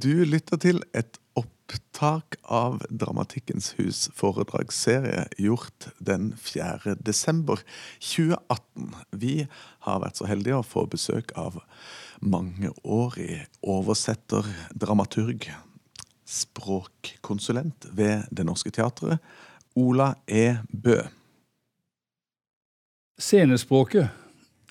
[0.00, 6.94] Du lytter til et opptak av Dramatikkens hus foredragsserie gjort den 4.
[7.04, 7.60] desember
[7.98, 8.94] 2018.
[9.20, 9.34] Vi
[9.84, 11.58] har vært så heldige å få besøk av
[12.22, 15.50] mangeårig oversetter, dramaturg,
[16.24, 19.20] språkkonsulent ved Det Norske Teatret,
[19.76, 20.62] Ola E.
[20.70, 20.96] Bø.
[23.20, 24.08] Scenespråket,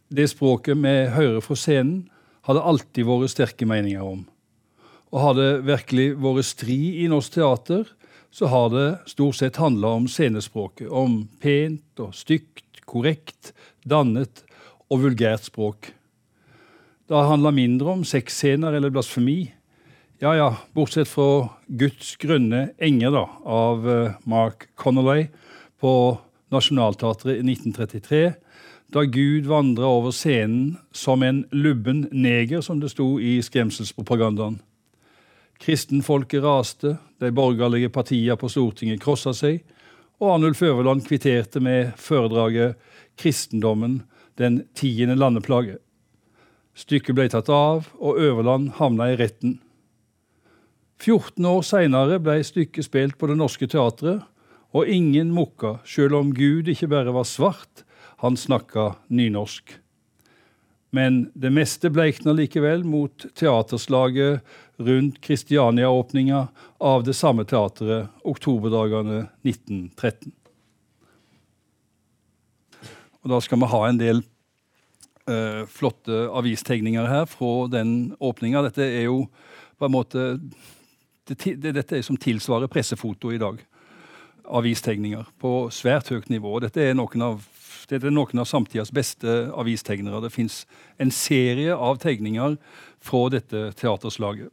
[0.10, 2.08] det språket vi hører fra scenen,
[2.50, 4.26] har det alltid vært sterke meninger om.
[5.10, 7.88] Og har det virkelig vært stri i norsk teater,
[8.30, 10.90] så har det stort sett handla om scenespråket.
[10.90, 13.54] Om pent og stygt, korrekt,
[13.86, 14.44] dannet
[14.90, 15.92] og vulgært språk.
[17.10, 19.50] Det har handla mindre om sexscener eller blasfemi.
[20.22, 25.30] Ja ja, bortsett fra Guds grønne enger da, av eh, Mark Connolly
[25.80, 25.94] på
[26.52, 28.22] Nationaltheatret i 1933,
[28.94, 34.60] da Gud vandra over scenen som en lubben neger, som det sto i skremselspropagandaen.
[35.60, 39.60] Kristenfolket raste, de borgerlige partiene på Stortinget krossa seg,
[40.20, 42.76] og Arnulf Øverland kvitterte med foredraget
[43.18, 44.04] 'Kristendommen
[44.38, 45.78] den tiende landeplage'.
[46.76, 49.60] Stykket ble tatt av, og Øverland havna i retten.
[51.00, 54.24] 14 år seinere ble stykket spilt på Det Norske Teatret,
[54.74, 57.84] og ingen mukka, sjøl om Gud ikke bare var svart,
[58.18, 59.80] han snakka nynorsk.
[60.92, 64.42] Men det meste bleikna likevel mot teaterslaget
[64.80, 70.32] rundt Kristiania-åpninga av det samme teatret oktoberdagene 1913.
[73.20, 74.22] Og Da skal vi ha en del
[75.28, 78.64] eh, flotte avistegninger her fra den åpninga.
[78.70, 79.26] Dette er jo
[79.78, 80.28] på en måte
[81.28, 83.60] det, det, Dette er som tilsvarer pressefoto i dag.
[84.48, 86.56] Avistegninger på svært høyt nivå.
[86.64, 87.44] Dette er noen av
[87.90, 90.22] det er noen av samtidas beste avistegnere.
[90.22, 90.62] Det fins
[91.02, 92.58] en serie av tegninger
[93.02, 94.52] fra dette teaterslaget.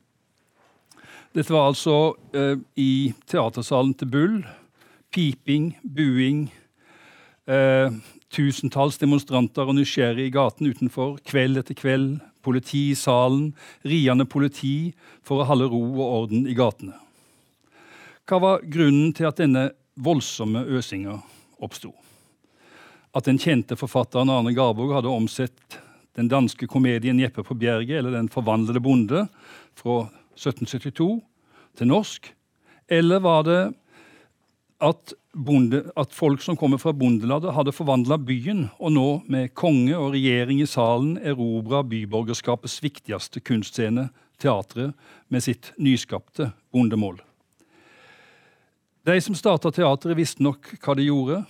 [1.37, 4.37] Dette var altså eh, i teatersalen til Bull.
[5.13, 6.47] Piping, buing.
[7.45, 7.99] Eh,
[8.33, 11.19] tusentalls demonstranter og nysgjerrige i gaten utenfor.
[11.29, 12.17] Kveld etter kveld.
[12.41, 13.51] Politi i salen.
[13.85, 14.95] Riende politi
[15.27, 16.97] for å holde ro og orden i gatene.
[18.27, 19.69] Hva var grunnen til at denne
[20.01, 21.21] voldsomme øsinga
[21.63, 21.93] oppsto?
[23.17, 25.79] at den kjente forfatteren Arne Garborg hadde omsett
[26.17, 29.29] den danske komedien 'Jeppe på bjerget', eller 'Den forvandlede bonde',
[29.75, 31.11] fra 1772
[31.77, 32.31] til norsk?
[32.89, 33.61] Eller var det
[34.85, 39.97] at, bonde, at folk som kommer fra bondeladet hadde forvandla byen, og nå, med konge
[39.97, 44.11] og regjering i salen, erobra byborgerskapets viktigste kunstscene,
[44.43, 44.93] teatret,
[45.33, 47.19] med sitt nyskapte bondemål?
[49.07, 51.41] De som starta teatret, visste nok hva de gjorde.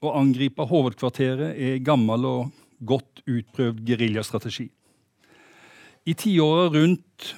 [0.00, 2.52] Å angripe hovedkvarteret er gammel og
[2.86, 4.70] godt utprøvd geriljastrategi.
[6.08, 7.34] I tiåra rundt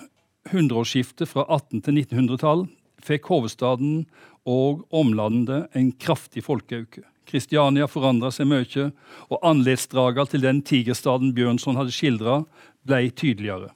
[0.51, 2.67] hundreårsskiftet fra 1800- til 1900-tall
[3.03, 4.05] fikk hovedstaden
[4.49, 7.05] og omlandet en kraftig folkeauke.
[7.27, 8.89] Kristiania forandra seg mye,
[9.31, 12.43] og anletsdraga til den tigerstaden Bjørnson hadde skildra,
[12.83, 13.71] ble tydeligere.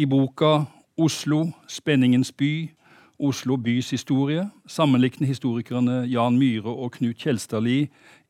[0.00, 0.64] I boka
[0.96, 2.70] Oslo, spenningens by,
[3.22, 7.84] Oslo bys historie sammenligner historikerne Jan Myhre og Knut Kjelstadli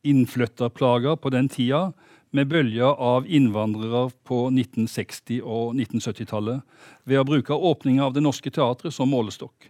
[0.05, 1.87] innflytterplager på den tida
[2.33, 6.63] med bølger av innvandrere på 1960- og 1970-tallet
[7.05, 9.69] ved å bruke åpninga av Det Norske Teatret som målestokk.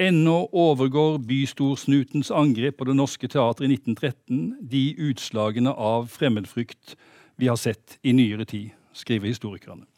[0.00, 6.96] Ennå overgår bystorsnutens angrep på Det Norske Teatret i 1913 de utslagene av fremmedfrykt
[7.40, 9.88] vi har sett i nyere tid, skriver historikerne.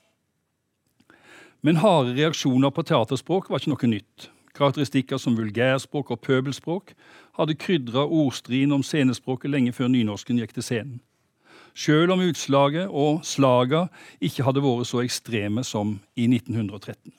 [1.63, 4.29] Men harde reaksjoner på teaterspråk var ikke noe nytt.
[4.59, 6.93] Karakteristikker som vulgærspråk og pøbelspråk
[7.39, 11.01] hadde krydra ordstriden om scenespråket lenge før nynorsken gikk til scenen.
[11.75, 13.87] Sjøl om utslaget og slaga
[14.21, 17.13] ikke hadde vært så ekstreme som i 1913.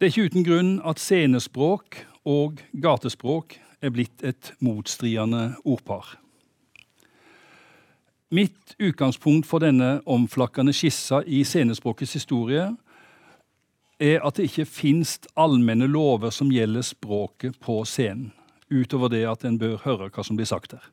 [0.00, 6.16] Det er ikke uten grunn at scenespråk og gatespråk er blitt et motstridende ordpar.
[8.30, 12.68] Mitt utgangspunkt for denne omflakkende skissa i scenespråkets historie
[14.00, 18.30] er at det ikke fins allmenne lover som gjelder språket på scenen,
[18.70, 20.86] utover det at en bør høre hva som blir sagt der.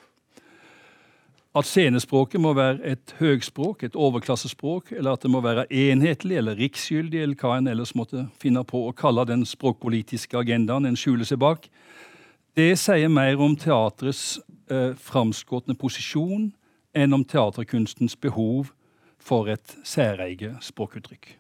[1.58, 6.58] At scenespråket må være et høgspråk, et overklassespråk, eller at det må være enhetlig eller
[6.60, 11.26] riksgyldig, eller hva en ellers måtte finne på å kalle den språkpolitiske agendaen en skjuler
[11.26, 11.66] seg bak,
[12.58, 14.38] det sier mer om teatrets
[14.70, 16.52] eh, framskåtne posisjon
[16.98, 18.72] enn om teaterkunstens behov
[19.18, 21.32] for et særeget språkuttrykk.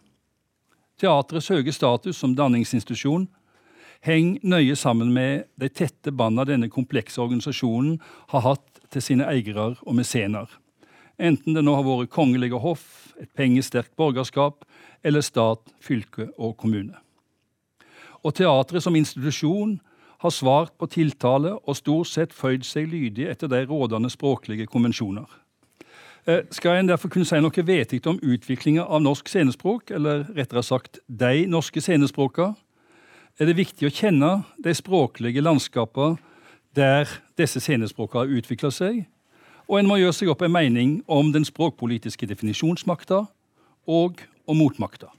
[0.97, 3.27] Teatrets høye status som danningsinstitusjon
[4.07, 7.97] henger nøye sammen med de tette båndene denne komplekse organisasjonen
[8.33, 10.47] har hatt til sine eiere og mesener.
[11.19, 14.65] enten det nå har vært kongelige hoff, et pengesterkt borgerskap
[15.03, 16.93] eller stat, fylke og kommune.
[18.23, 19.79] Og teatret som institusjon
[20.19, 25.25] har svart på tiltale og stort sett føyd seg lydig etter de rådende språklige konvensjoner.
[26.27, 30.63] Eh, skal en derfor kunne si noe vetig om utviklinga av norsk scenespråk, eller rettere
[30.63, 32.53] sagt de norske scenespråka,
[33.37, 34.31] er det viktig å kjenne
[34.63, 36.17] de språklige landskapene
[36.77, 39.03] der disse scenespråkene har utvikla seg,
[39.67, 43.25] og en må gjøre seg opp en mening om den språkpolitiske definisjonsmakta
[43.87, 45.09] og om motmakta.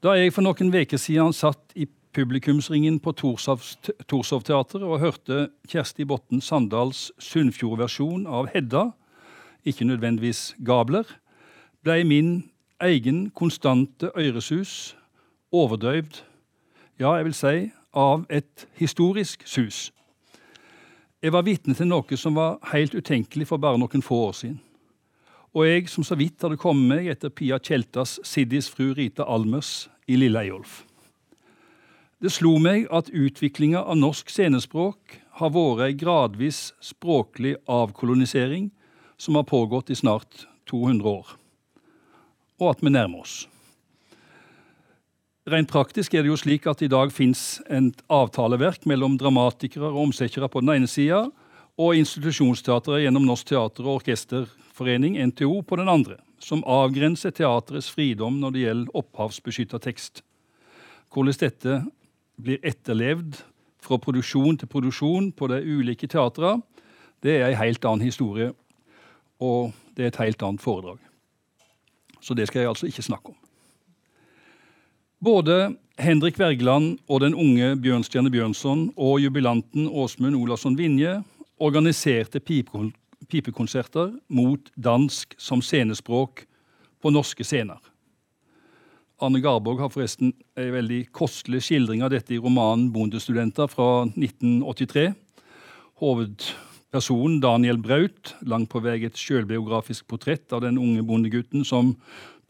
[0.00, 1.86] Da jeg for noen uker siden satt i
[2.16, 8.88] publikumsringen på Torshov Teater og hørte Kjersti Botten Sandals Sunnfjord-versjon av Hedda,
[9.62, 11.04] ikke nødvendigvis gabler,
[11.84, 12.48] blei min
[12.80, 14.96] egen konstante øresus
[15.52, 16.22] overdøvd,
[17.00, 17.54] ja, jeg vil si,
[17.96, 19.88] av et historisk sus.
[21.20, 24.60] Jeg var vitne til noe som var helt utenkelig for bare noen få år siden.
[25.56, 29.88] Og jeg som så vidt hadde kommet meg etter Pia Tjeltas Siddis fru Rita Almers
[30.06, 30.84] i Lille Eyolf.
[32.20, 38.68] Det slo meg at utviklinga av norsk scenespråk har vært ei gradvis språklig avkolonisering
[39.16, 41.32] som har pågått i snart 200 år,
[42.60, 43.46] og at vi nærmer oss.
[45.48, 50.02] Rent praktisk er det jo slik at i dag fins et avtaleverk mellom dramatikere og
[50.02, 51.22] omsettere på den ene sida,
[51.80, 58.36] og institusjonsteatret gjennom Norsk teater- og orkesterforening, NTO, på den andre, som avgrenser teaterets fridom
[58.42, 60.20] når det gjelder opphavsbeskytta tekst.
[61.08, 61.80] Hvordan dette
[62.36, 63.40] blir etterlevd
[63.80, 66.60] fra produksjon til produksjon på de ulike teatrene,
[67.24, 68.52] det er en helt annen historie,
[69.40, 71.00] og det er et helt annet foredrag.
[72.20, 73.39] Så det skal jeg altså ikke snakke om.
[75.20, 81.18] Både Henrik Wergeland og den unge Bjørnstjerne Bjørnson og jubilanten Åsmund Olavsson Vinje
[81.60, 86.46] organiserte pipekonserter mot dansk som scenespråk
[87.04, 87.76] på norske scener.
[89.20, 95.12] Arne Garborg har forresten en veldig kostelig skildring av dette i romanen 'Bondestudenter' fra 1983.
[96.00, 101.98] Hovedpersonen Daniel Braut, langt på vei et sjølbiografisk portrett av den unge bondegutten som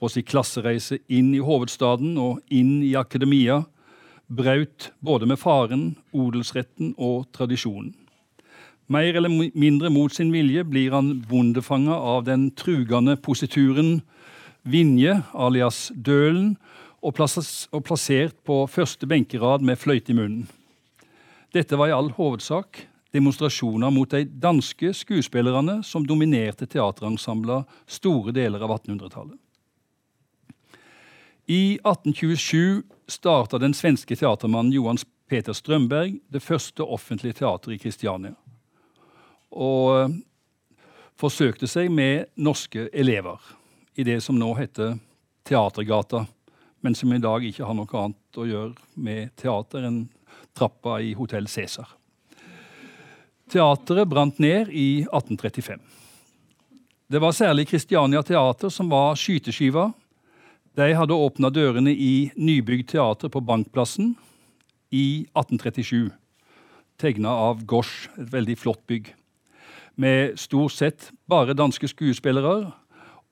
[0.01, 3.63] på sin klassereise inn i hovedstaden og inn i akademia,
[4.31, 7.93] braut både med faren, odelsretten og tradisjonen.
[8.91, 14.01] Mer eller mindre mot sin vilje blir han bondefanga av den trugende posituren
[14.67, 16.57] Vinje, alias Dølen,
[17.01, 20.49] og, plassert på første benkerad med fløyte i munnen.
[21.55, 22.83] Dette var i all hovedsak
[23.15, 29.39] demonstrasjoner mot de danske skuespillerne som dominerte teaterensembler store deler av 1800-tallet.
[31.51, 34.99] I 1827 starta den svenske teatermannen Johan
[35.29, 38.37] Peter Strømberg det første offentlige teateret i Kristiania.
[39.51, 40.13] Og eh,
[41.19, 43.43] forsøkte seg med norske elever
[43.99, 44.95] i det som nå heter
[45.43, 46.21] Teatergata,
[46.87, 50.05] men som i dag ikke har noe annet å gjøre med teater enn
[50.55, 51.97] trappa i Hotell Cæsar.
[53.51, 55.83] Teateret brant ned i 1835.
[57.11, 59.89] Det var særlig Kristiania Teater som var skyteskiva
[60.79, 64.15] de hadde åpna dørene i nybygd teater på Bankplassen
[64.95, 66.11] i 1837.
[67.01, 69.11] Tegna av Gosch, et veldig flott bygg.
[70.01, 72.71] Med stort sett bare danske skuespillere.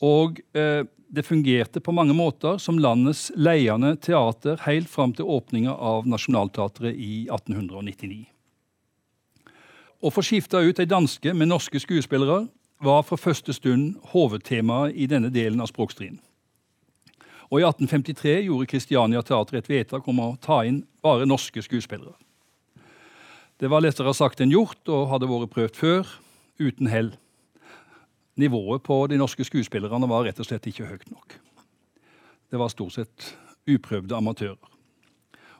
[0.05, 5.72] Og eh, det fungerte på mange måter som landets leiende teater helt fram til åpninga
[5.72, 8.27] av Nationaltheatret i 1899.
[9.98, 12.44] Å få skifta ut de danske med norske skuespillere
[12.84, 16.20] var fra første stund hovedtemaet i denne delen av språkstriden.
[17.48, 22.12] Og i 1853 gjorde Kristiania Teater et vedtak om å ta inn bare norske skuespillere.
[23.58, 26.12] Det var lettere sagt enn gjort og hadde vært prøvd før,
[26.60, 27.10] uten hell.
[28.38, 31.38] Nivået på de norske skuespillerne var rett og slett ikke høyt nok.
[32.48, 33.32] Det var stort sett
[33.69, 34.76] uprøvde amatører.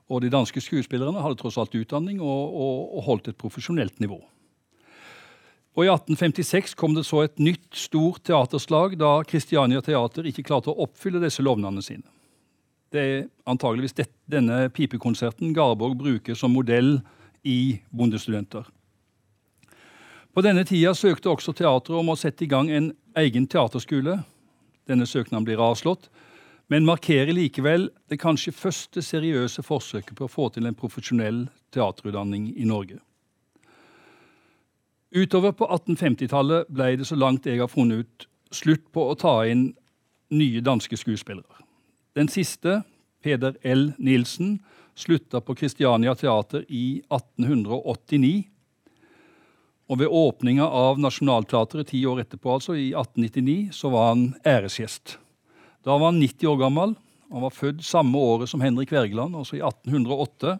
[0.09, 4.21] Og de danske skuespillerne hadde tross alt utdanning og, og, og holdt et profesjonelt nivå.
[5.79, 10.73] Og I 1856 kom det så et nytt, stort teaterslag da Kristiania Teater ikke klarte
[10.73, 12.03] å oppfylle disse lovnadene sine.
[12.91, 13.95] Det er antageligvis
[14.27, 16.97] denne pipekonserten Garborg bruker som modell
[17.47, 18.67] i Bondestudenter.
[20.35, 22.91] På denne tida søkte også teatret om å sette i gang en
[23.23, 24.19] egen teaterskole.
[24.91, 26.09] Denne søknaden blir avslått,
[26.67, 32.51] men markerer likevel det kanskje første seriøse forsøket på å få til en profesjonell teaterutdanning
[32.59, 32.99] i Norge.
[35.11, 39.41] Utover på 1850-tallet ble det, så langt jeg har funnet ut, slutt på å ta
[39.49, 39.71] inn
[40.35, 41.65] nye danske skuespillere.
[42.17, 42.83] Den siste,
[43.25, 43.93] Peder L.
[43.99, 44.59] Nilsen,
[44.99, 48.43] slutta på Christiania Teater i 1889.
[49.89, 55.17] Og ved åpninga av Nationaltheatret ti år etterpå, altså i 1899, så var han æresgjest.
[55.87, 56.97] Da var han 90 år gammel.
[57.33, 60.59] Han var født samme året som Henrik Wergeland, altså i 1808.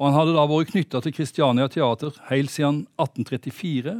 [0.00, 3.98] Og han hadde da vært knytta til Christiania Teater helt siden 1834.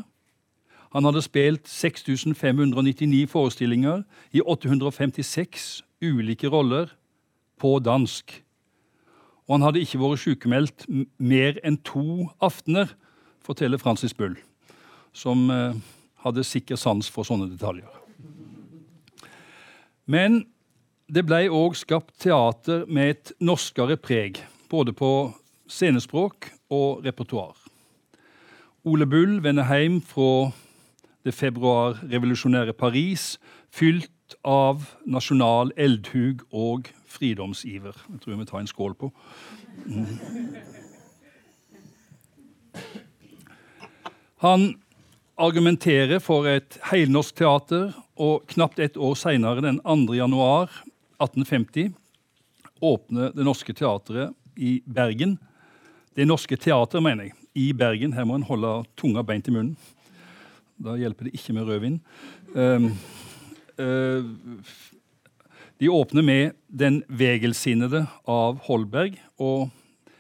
[0.97, 4.01] Han hadde spilt 6599 forestillinger
[4.33, 5.67] i 856
[6.01, 6.95] ulike roller
[7.61, 8.33] på dansk.
[9.45, 10.87] Og han hadde ikke vært sykemeldt
[11.21, 12.95] mer enn to aftener
[13.45, 14.39] forteller Francis Bull,
[15.13, 15.77] som eh,
[16.25, 17.89] hadde sikker sans for sånne detaljer.
[20.11, 20.47] Men
[21.11, 24.41] det ble òg skapt teater med et norskere preg,
[24.71, 25.13] både på
[25.71, 27.55] scenespråk og repertoar.
[28.85, 30.51] Ole Bull vender hjem fra
[31.25, 33.35] det februarrevolusjonære Paris,
[33.71, 37.97] fylt av nasjonal eldhug og fridomsiver.
[38.09, 39.11] Jeg tror vi tar en skål på.
[44.41, 44.71] Han
[45.41, 50.15] argumenterer for et heilnorsk teater, og knapt ett år seinere, den 2.
[50.17, 50.73] januar
[51.21, 51.93] 1850,
[52.81, 55.39] åpner Det Norske Teatret i Bergen.
[56.21, 58.13] Det Norske Teatret, mener jeg, i Bergen.
[58.13, 58.69] Her må en holde
[59.01, 59.73] tunga beint i munnen.
[60.77, 61.97] Da hjelper det ikke med rødvin.
[62.53, 62.91] Um,
[63.81, 64.29] uh,
[65.81, 69.71] de åpner med Den vegelsinnede av Holberg og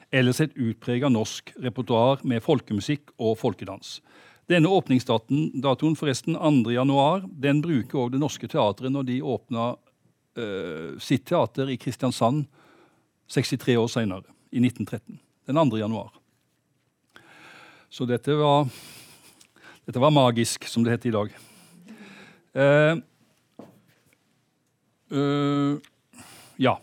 [0.09, 3.99] ellers et utprega norsk repertoar med folkemusikk og folkedans.
[4.49, 6.71] Denne åpningsdatoen, forresten 2.
[6.81, 12.47] januar, den bruker òg Det Norske Teatret når de åpna uh, sitt teater i Kristiansand
[13.29, 15.27] 63 år seinere, i 1913.
[15.51, 15.79] Den 2.
[15.81, 16.13] januar.
[17.91, 18.69] Så dette var,
[19.83, 21.33] dette var magisk, som det heter i dag.
[22.55, 23.01] Eh,
[25.11, 25.75] uh,
[26.55, 26.77] ja.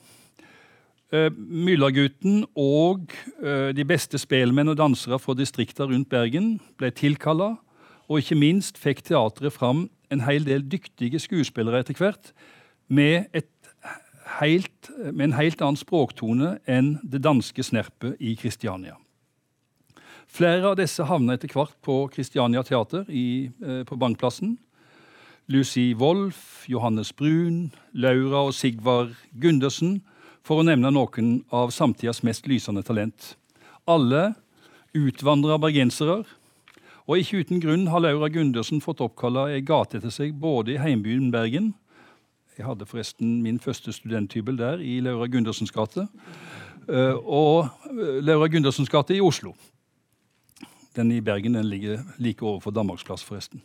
[1.15, 7.53] Eh, Myllergutten og eh, de beste spelmenn og dansere fra distrikter rundt Bergen ble tilkalla,
[8.12, 12.33] og ikke minst fikk teatret fram en hel del dyktige skuespillere etter hvert,
[12.91, 13.31] med,
[14.39, 18.98] helt, med en helt annen språktone enn det danske snerpet i Kristiania.
[20.27, 24.57] Flere av disse havna etter hvert på Kristiania Teater i, eh, på Bankplassen.
[25.48, 30.01] Lucy Wolff, Johannes Brun, Laura og Sigvard Gundersen
[30.43, 33.36] for å nevne noen av samtidas mest lysende talent.
[33.88, 34.36] Alle
[34.93, 36.25] utvandra bergensere,
[37.07, 40.81] og ikke uten grunn har Laura Gundersen fått oppkalla ei gate etter seg både i
[40.81, 41.74] heimbyen Bergen
[42.57, 46.07] Jeg hadde forresten min første studenthybel der, i Laura Gundersens gate.
[46.89, 49.53] Eh, og eh, Laura Gundersens gate i Oslo.
[50.95, 53.61] Den i Bergen den ligger like overfor Danmarksplass, forresten.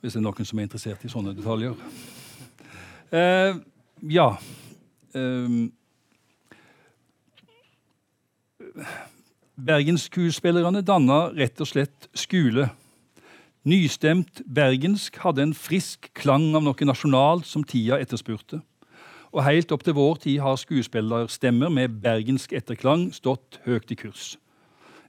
[0.00, 1.78] Hvis det er noen som er interessert i sånne detaljer.
[3.14, 3.54] Eh,
[4.10, 4.26] ja,
[5.14, 5.70] um,
[9.56, 12.66] Bergensskuespillerne danna rett og slett skole.
[13.66, 18.60] Nystemt bergensk hadde en frisk klang av noe nasjonalt som tida etterspurte.
[19.34, 24.36] Og helt opp til vår tid har skuespillerstemmer med bergensk etterklang stått høyt i kurs.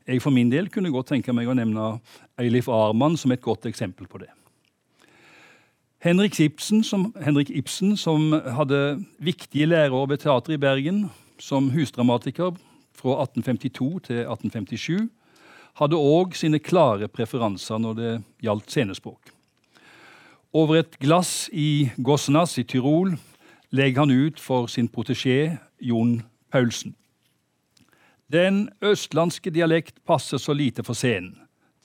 [0.07, 1.99] Jeg for min del kunne godt tenke meg å nevne
[2.41, 4.31] Eilif Arman som et godt eksempel på det.
[6.01, 11.05] Henrik Ibsen, som, Henrik Ibsen, som hadde viktige lærer ved teateret i Bergen
[11.37, 12.57] som husdramatiker
[12.97, 15.09] fra 1852 til 1857,
[15.77, 18.13] hadde òg sine klare preferanser når det
[18.45, 19.33] gjaldt scenespråk.
[20.57, 23.13] Over et glass i Gosnas i Tyrol
[23.75, 26.95] legger han ut for sin protesjé Jon Paulsen.
[28.31, 31.35] Den østlandske dialekt passer så lite for scenen.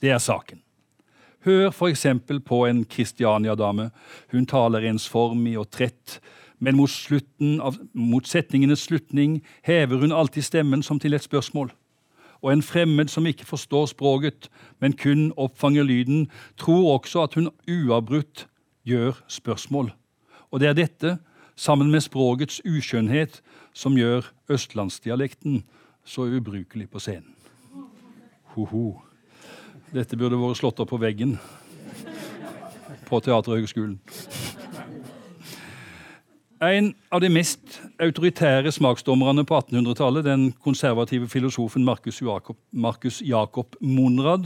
[0.01, 0.59] Det er saken.
[1.43, 2.05] Hør f.eks.
[2.45, 3.89] på en Kristiania-dame.
[4.31, 6.19] Hun taler ensformig og trett,
[6.59, 6.91] men mot,
[7.59, 11.71] av, mot setningenes slutning hever hun alltid stemmen som til et spørsmål.
[12.43, 14.49] Og en fremmed som ikke forstår språket,
[14.83, 16.27] men kun oppfanger lyden,
[16.59, 18.47] tror også at hun uavbrutt
[18.83, 19.93] gjør spørsmål.
[20.51, 21.17] Og det er dette,
[21.55, 23.41] sammen med språkets uskjønnhet,
[23.73, 25.63] som gjør østlandsdialekten
[26.05, 27.31] så ubrukelig på scenen.
[28.53, 28.99] Ho-ho.
[29.93, 31.37] Dette burde vært slått opp på veggen
[33.07, 33.99] på Teaterhøgskolen.
[36.63, 43.21] En av de mest autoritære smaksdommerne på 1800-tallet, den konservative filosofen Markus Jakob, Marcus
[43.81, 44.45] Monrad,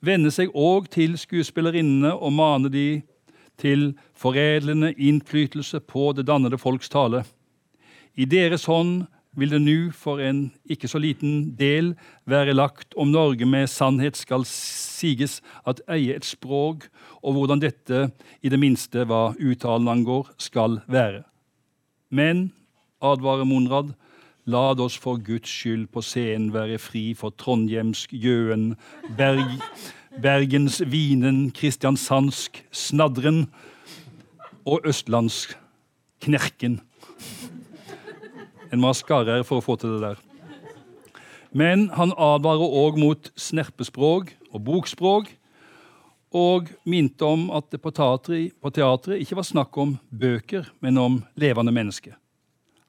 [0.00, 3.02] vender seg òg til skuespillerinnene og maner de
[3.60, 7.22] til foredlende innflytelse på det dannede folks tale.
[8.16, 9.04] I deres hånd
[9.38, 11.92] vil det nu for en ikke så liten del
[12.26, 16.88] være lagt om Norge med sannhet skal siges at eie et språk,
[17.22, 18.08] og hvordan dette
[18.42, 21.22] i det minste hva uttalen angår, skal være.
[22.14, 22.52] Men,
[23.02, 23.94] advarer Monrad,
[24.46, 28.76] la oss for Guds skyld på scenen være fri for trondhjemsk gjøen,
[29.18, 29.56] berg,
[30.22, 33.48] Bergens Vinen, Kristiansandsk Snadren
[34.62, 35.56] og østlandsk
[36.22, 36.78] Knerken.
[38.70, 40.22] En skarer for å få til det der.
[41.50, 45.34] Men han advarer òg mot snerpespråk og bokspråk,
[46.34, 50.98] og minte om at det på teatret, på teatret ikke var snakk om bøker, men
[50.98, 52.16] om levende mennesker.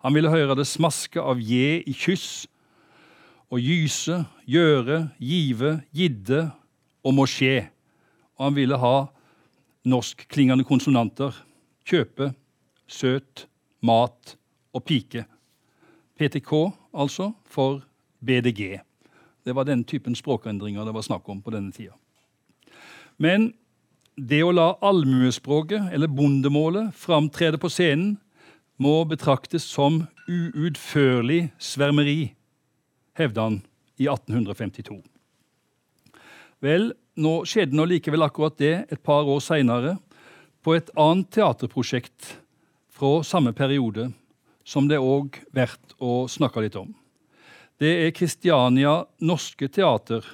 [0.01, 2.47] Han ville høre det smaske av je i kyss,
[3.53, 6.47] og gyse, gjøre, give, gidde
[7.05, 7.67] og må skje.
[8.35, 8.95] Og han ville ha
[9.85, 11.35] norskklingende konsonanter.
[11.85, 12.31] Kjøpe,
[12.89, 13.45] søt,
[13.85, 14.33] mat
[14.73, 15.27] og pike.
[16.17, 16.51] PTK,
[16.93, 17.83] altså, for
[18.25, 18.81] BDG.
[19.45, 21.93] Det var den typen språkendringer det var snakk om på denne tida.
[23.22, 23.53] Men
[24.15, 28.15] det å la allmuespråket, eller bondemålet, framtrede på scenen,
[28.77, 32.34] må betraktes som uutførlig svermeri,
[33.15, 33.62] hevda han
[33.95, 35.00] i 1852.
[36.63, 39.95] Vel, nå skjedde nå likevel akkurat det et par år seinere,
[40.65, 42.36] på et annet teaterprosjekt
[42.95, 44.10] fra samme periode,
[44.65, 46.89] som det òg verdt å snakke litt om.
[47.77, 50.25] Det er Kristiania Norske Teater.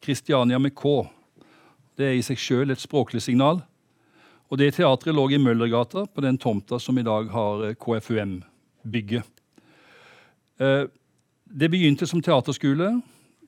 [0.00, 1.02] Kristiania med K.
[1.96, 3.62] Det er i seg sjøl et språklig signal.
[4.52, 9.26] Og det teatret lå i Møllergata, på den tomta som i dag har eh, KFUM-bygget.
[10.60, 10.84] Eh,
[11.46, 13.00] det begynte som teaterskole,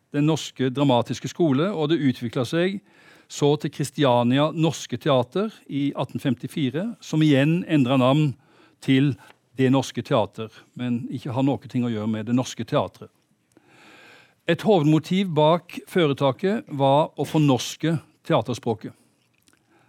[0.09, 2.79] Den norske dramatiske skole, og det utvikla seg
[3.29, 8.31] så til Kristiania Norske Teater i 1854, som igjen endra navn
[8.81, 9.13] til
[9.59, 13.11] Det Norske Teater, men ikke har noe ting å gjøre med Det Norske Teatret.
[14.49, 17.99] Et hovedmotiv bak foretaket var å fornorske
[18.29, 18.93] teaterspråket.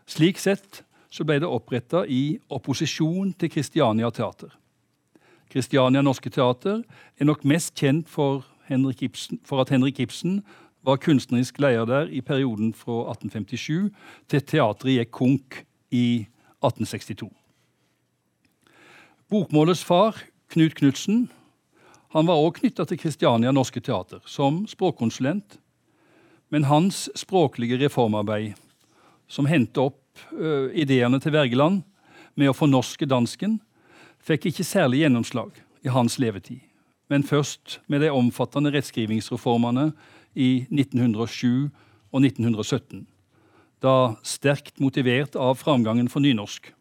[0.10, 4.54] Slik sett så ble det oppretta i opposisjon til Kristiania Teater.
[5.50, 6.84] Kristiania Norske Teater
[7.18, 10.44] er nok mest kjent for, Ibsen, for at Henrik Ibsen
[10.86, 13.90] var kunstnerisk leder der i perioden fra 1857
[14.30, 16.26] til teatret gikk konk i
[16.62, 17.32] 1862.
[19.30, 20.18] Bokmålets far,
[20.50, 21.30] Knut Knutsen,
[22.14, 25.60] var også knytta til Kristiania Norske Teater som språkkonsulent.
[26.50, 28.54] Men hans språklige reformarbeid,
[29.30, 31.84] som hentet opp ø, ideene til Wergeland
[32.34, 33.60] med å fornorske dansken,
[34.20, 35.54] fikk ikke særlig gjennomslag
[35.86, 36.64] i hans levetid.
[37.10, 39.92] Men først med de omfattende rettskrivingsreformene
[40.38, 41.70] i 1907
[42.12, 43.06] og 1917.
[43.82, 46.74] Da sterkt motivert av framgangen for nynorsk.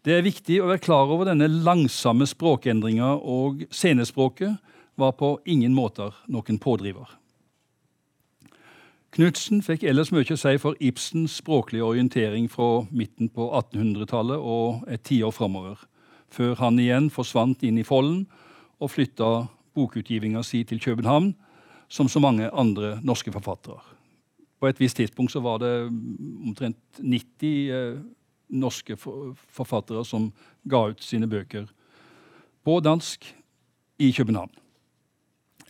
[0.00, 4.56] Det er viktig å være klar over denne langsomme språkendringa, og scenespråket
[5.00, 7.04] var på ingen måter noen pådriver.
[9.10, 14.84] Knutsen fikk ellers mye å si for Ibsens språklige orientering fra midten på 1800-tallet og
[14.86, 15.80] et tiår framover,
[16.30, 18.28] før han igjen forsvant inn i folden
[18.78, 21.32] og flytta bokutgivinga si til København,
[21.90, 23.82] som så mange andre norske forfattere.
[24.62, 28.04] På et visst tidspunkt så var det omtrent 90
[28.62, 30.28] norske forfattere som
[30.70, 31.66] ga ut sine bøker
[32.62, 33.26] på dansk
[33.98, 34.54] i København.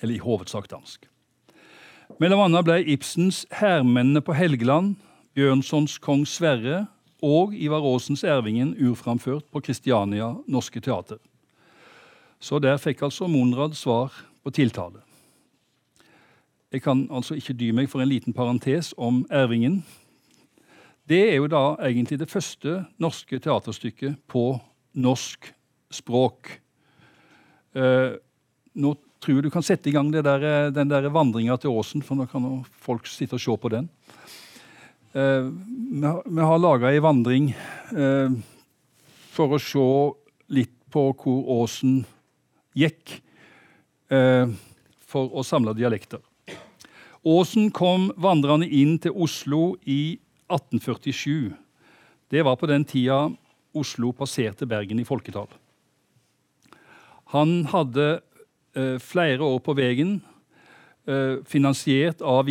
[0.02, 1.08] Eller i hovedsak dansk.
[2.20, 4.96] Mellom annet ble Ibsens 'Hærmennene på Helgeland',
[5.34, 6.86] Bjørnsons 'Kong Sverre'
[7.22, 11.16] og Ivar Aasens 'Ervingen' urframført på Kristiania Norske Teater.
[12.40, 14.12] Så der fikk altså Monrad svar
[14.44, 15.00] på tiltale.
[16.72, 19.84] Jeg kan altså ikke dy meg for en liten parentes om Ervingen,
[21.08, 24.60] det er jo da egentlig det første norske teaterstykket på
[24.92, 25.54] norsk
[25.90, 26.60] språk.
[27.74, 28.12] Eh,
[28.74, 32.26] nå tror du kan sette i gang der, den der vandringa til Åsen, for nå
[32.30, 32.46] kan
[32.80, 33.88] folk sitte og se på den.
[35.12, 38.30] Eh, vi har, laga ei vandring eh,
[39.34, 39.86] for å se
[40.54, 42.04] litt på hvor Åsen
[42.78, 43.16] gikk
[44.10, 44.46] eh,
[45.10, 46.22] for å samle dialekter.
[47.26, 50.14] Åsen kom vandrende inn til Oslo i
[50.48, 51.50] 1847.
[52.30, 53.26] Det var på den tida
[53.76, 55.50] Oslo passerte Bergen i folketall.
[57.34, 58.22] Han hadde eh,
[59.02, 60.20] flere år på veien
[61.06, 62.46] eh, finansiert av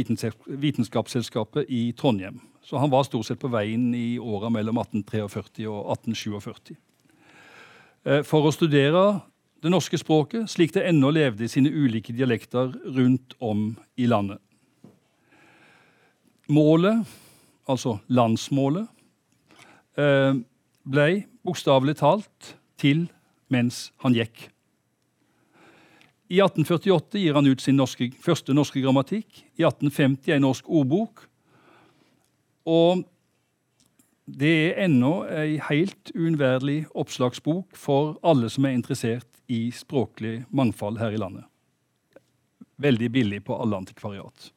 [0.45, 2.39] Vitenskapsselskapet i Trondheim.
[2.63, 6.75] Så han var stort sett på veien i åra mellom 1843 og 1847.
[8.05, 9.21] Eh, for å studere
[9.63, 14.39] det norske språket slik det ennå levde i sine ulike dialekter rundt om i landet.
[16.49, 17.03] Målet
[17.69, 18.88] altså landsmålet,
[19.97, 20.34] eh,
[20.89, 21.10] ble
[21.45, 23.08] bokstavelig talt til
[23.49, 24.49] mens han gikk.
[26.29, 29.41] I 1848 gir han ut sin norske, første norske grammatikk.
[29.57, 31.23] I 1850 en norsk ordbok.
[32.69, 33.01] Og
[34.29, 40.99] det er ennå ei helt uunnværlig oppslagsbok for alle som er interessert i språklig mangfold
[41.01, 41.47] her i landet.
[42.77, 44.51] Veldig billig på alle antikvariat.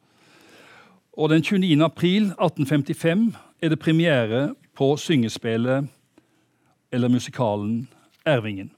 [1.16, 1.80] Og den 29.
[1.85, 3.32] april 1855
[3.62, 5.88] er det premiere på syngespillet
[6.92, 7.88] eller musikalen
[8.24, 8.70] Ervingen.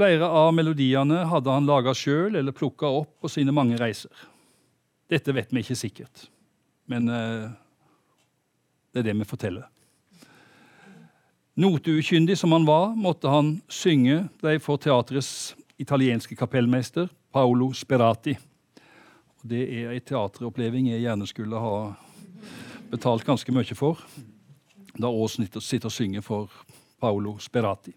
[0.00, 4.08] Flere av melodiene hadde han laga sjøl eller plukka opp på sine mange reiser.
[5.12, 6.22] Dette vet vi ikke sikkert,
[6.88, 7.50] men eh,
[8.88, 9.66] det er det vi forteller.
[11.60, 18.38] Noteukyndig som han var, måtte han synge de for teatrets italienske kapellmester Paolo Sperati.
[19.36, 21.76] Og det er ei teateroppleving jeg gjerne skulle ha
[22.88, 24.00] betalt ganske mye for.
[24.96, 26.60] Da Aas sitter og synger for
[27.04, 27.92] Paolo Sperati.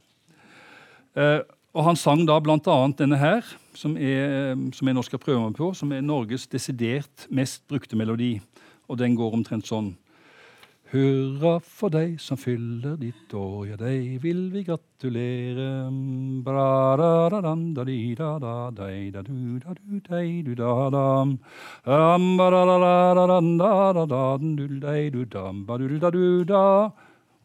[1.15, 1.39] Eh,
[1.73, 2.77] og han sang da bl.a.
[2.97, 7.97] denne her, som, jeg nå skal prøve meg på, som er Norges desidert mest brukte
[7.97, 8.35] melodi.
[8.91, 9.95] Og den går omtrent sånn.
[10.93, 15.65] Hurra for deg som fyller ditt år, ja, deg vil vi gratulere.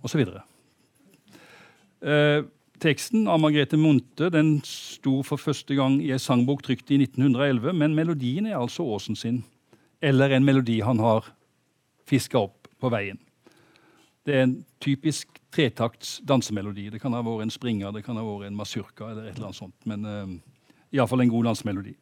[0.05, 0.45] Og så videre.
[2.05, 2.45] Eh,
[2.79, 7.73] Teksten av Margrethe Munthe den sto for første gang i ei sangbok trykt i 1911,
[7.75, 9.41] men melodien er altså Åsen sin.
[10.03, 11.27] Eller en melodi han har
[12.07, 13.19] fiska opp på veien.
[14.23, 16.87] Det er en typisk tretakts dansemelodi.
[16.93, 19.49] Det kan ha vært en springer, det kan ha vært en masurka eller et eller
[19.49, 19.77] annet sånt.
[19.89, 21.97] Men uh, eh, iallfall en god dansemelodi.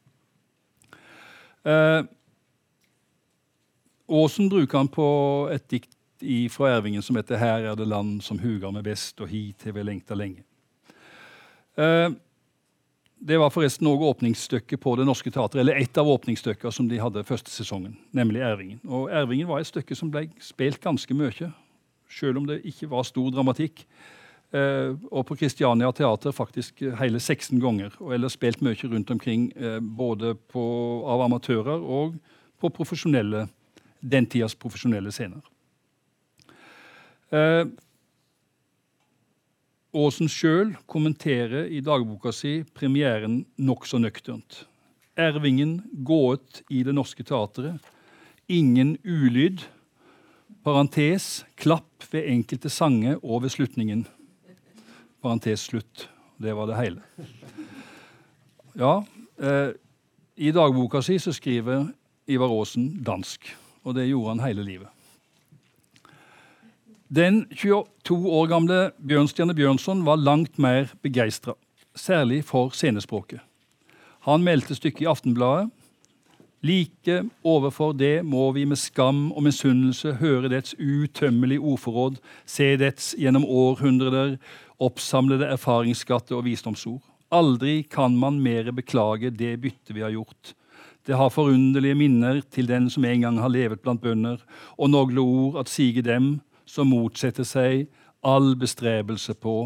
[1.67, 2.03] Uh,
[4.07, 5.07] Åsen bruker han på
[5.55, 5.95] et dikt
[6.53, 9.73] fra Ervingen som heter 'Her er det land som huger meg best, og hit har
[9.73, 10.45] vi lengta lenge'.
[11.77, 12.11] Eh,
[13.27, 17.01] det var forresten òg åpningsstykket på Det Norske Teatret, eller ett av åpningsstykkene som de
[17.01, 18.81] hadde første sesongen, nemlig Ervingen.
[18.85, 21.51] Og Ervingen var et stykke som ble spilt ganske mye,
[22.13, 23.87] selv om det ikke var stor dramatikk.
[24.55, 29.49] Eh, og på Kristiania Teater faktisk hele 16 ganger, og ellers spilt mye rundt omkring,
[29.57, 30.65] eh, både på,
[31.09, 32.17] av amatører og
[32.61, 33.49] på profesjonelle,
[34.01, 35.43] den tidas profesjonelle scener.
[39.97, 44.65] Aasen sjøl kommenterer i dagboka si premieren nokså nøkternt.
[45.17, 47.81] Ervingen gået i Det Norske Teatret.
[48.53, 49.65] Ingen ulyd.
[50.67, 54.05] Parentes klapp ved enkelte sanger og ved slutningen.
[55.23, 56.09] Parentes slutt.
[56.37, 57.01] Det var det hele.
[58.77, 58.99] Ja,
[59.41, 59.73] eh,
[60.37, 61.89] I dagboka si så skriver
[62.29, 63.49] Ivar Aasen dansk,
[63.85, 64.96] og det gjorde han hele livet.
[67.07, 71.53] Den 22 år gamle Bjørnstjerne Bjørnson var langt mer begeistra,
[71.95, 73.39] særlig for scenespråket.
[74.27, 75.71] Han meldte stykket i Aftenbladet.
[76.67, 83.13] Like overfor det må vi med skam og misunnelse høre dets utømmelige ordforråd, se dets
[83.15, 84.35] gjennom århundrer
[84.83, 87.05] oppsamlede erfaringsskatte og visdomsord.
[87.31, 90.57] Aldri kan man mere beklage det byttet vi har gjort.
[91.07, 94.43] Det har forunderlige minner til den som en gang har levet blant bønder,
[94.75, 97.87] og nogle ord at sige dem, som motsetter seg
[98.27, 99.57] all bestrebelse på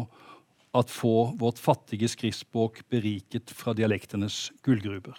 [0.77, 5.17] at få vårt fattige skriftspråk beriket fra dialektenes gullgruber.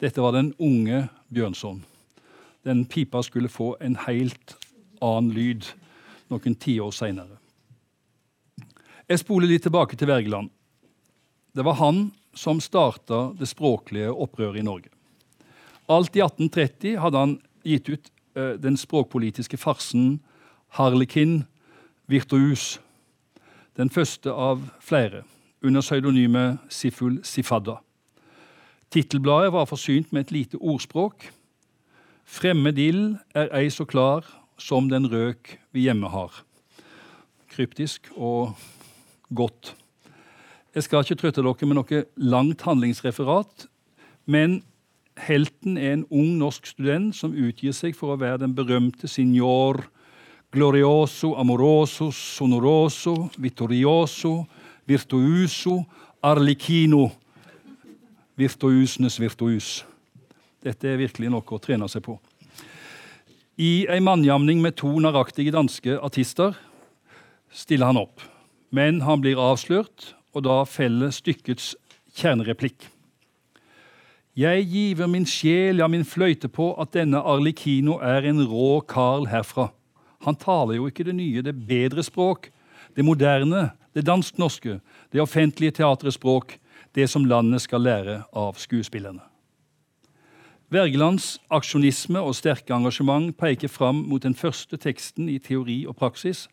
[0.00, 1.82] Dette var den unge Bjørnson.
[2.64, 4.56] Den pipa skulle få en helt
[5.04, 5.68] annen lyd
[6.32, 7.38] noen tiår seinere.
[9.04, 10.48] Jeg spoler litt tilbake til Wergeland.
[11.52, 14.90] Det var han som starta det språklige opprøret i Norge.
[15.92, 17.34] Alt i 1830 hadde han
[17.68, 20.16] gitt ut uh, den språkpolitiske farsen
[20.74, 21.44] Harlekin
[22.06, 22.80] Virtuus.
[23.76, 25.22] Den første av flere,
[25.62, 27.76] under pseudonymet Siful Sifadda.
[28.90, 31.28] Tittelbladet var forsynt med et lite ordspråk.
[32.26, 34.26] Fremmed ild er ei så klar
[34.58, 36.42] som den røk vi hjemme har.
[37.54, 38.58] Kryptisk og
[39.30, 39.76] godt.
[40.74, 43.68] Jeg skal ikke trøtte dere med noe langt handlingsreferat,
[44.26, 44.64] men
[45.22, 49.84] helten er en ung norsk student som utgir seg for å være den berømte signor
[50.54, 54.46] glorioso, amoroso, sonoroso, vittorioso,
[54.86, 55.84] virtuoso,
[56.22, 57.10] arlikino.
[58.38, 59.84] Virtuosenes virtuos.
[60.62, 62.16] Dette er virkelig noe å trene seg på.
[63.58, 66.56] I ei mannjamning med to naraktige danske artister
[67.54, 68.22] stiller han opp.
[68.74, 71.74] Men han blir avslørt, og da feller stykkets
[72.18, 72.88] kjernereplikk.
[74.34, 79.28] Jeg giver min sjel, ja, min fløyte på at denne Arlikino er en rå karl
[79.30, 79.68] herfra.
[80.24, 82.50] Han taler jo ikke det nye, det bedre språk.
[82.96, 84.80] Det moderne, det dansk-norske,
[85.12, 86.58] det offentlige teatrets språk.
[86.94, 89.22] Det som landet skal lære av skuespillerne.
[90.74, 96.48] Wergelands aksjonisme og sterke engasjement peker fram mot den første teksten i teori og praksis.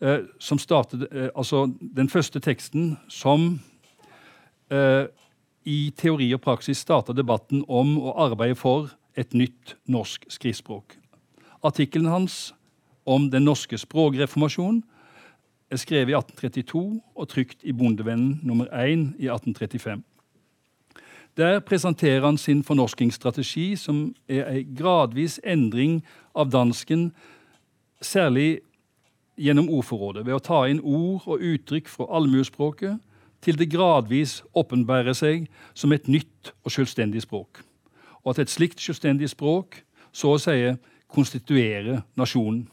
[0.00, 3.60] Eh, som startet, eh, altså den første teksten som
[4.70, 5.06] eh,
[5.66, 10.94] i teori og praksis starta debatten om å arbeide for et nytt norsk skriftspråk.
[11.66, 12.54] Artikkelen hans
[13.08, 14.82] om den norske språkreformasjonen,
[15.70, 20.02] er skrevet i 1832 og trykt i Bondevennen nummer 1 i 1835.
[21.36, 26.00] Der presenterer han sin fornorskingsstrategi, som er en gradvis endring
[26.34, 27.12] av dansken,
[28.02, 28.60] særlig
[29.38, 32.98] gjennom ordforrådet, ved å ta inn ord og uttrykk fra allmuespråket
[33.44, 37.62] til det gradvis åpenbærer seg som et nytt og selvstendig språk,
[38.24, 40.72] og at et slikt selvstendig språk så å si
[41.08, 42.66] konstituerer nasjonen.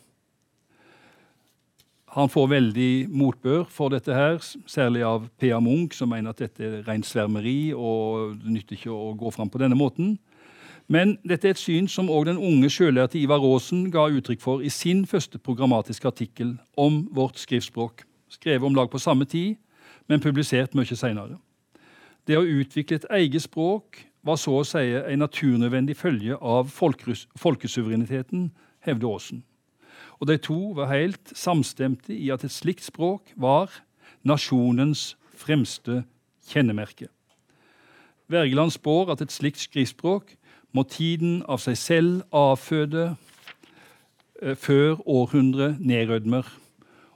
[2.15, 4.37] Han får veldig motbør for dette, her,
[4.71, 5.57] særlig av P.A.
[5.59, 9.49] Munch, som mener at dette er rent svermeri og det nytter ikke å gå fram
[9.51, 10.13] på denne måten.
[10.87, 14.63] Men dette er et syn som òg den unge sjølærte Ivar Aasen ga uttrykk for
[14.63, 19.57] i sin første programmatiske artikkel om vårt skriftspråk, skrevet om lag på samme tid,
[20.07, 21.35] men publisert mye seinere.
[22.23, 28.47] Det å utvikle et eget språk var så å si en naturnødvendig følge av folkesuvereniteten,
[28.87, 29.43] hevder Aasen
[30.19, 33.73] og de to var helt samstemte i at et slikt språk var
[34.25, 36.03] nasjonens fremste
[36.49, 37.09] kjennemerke.
[38.31, 40.33] Wergeland spår at et slikt skriftspråk
[40.75, 43.11] må tiden av seg selv avføde
[44.41, 46.47] eh, før århundret nedrødmer,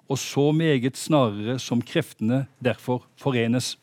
[0.09, 3.75] og så meget snarere som kreftene derfor forenes.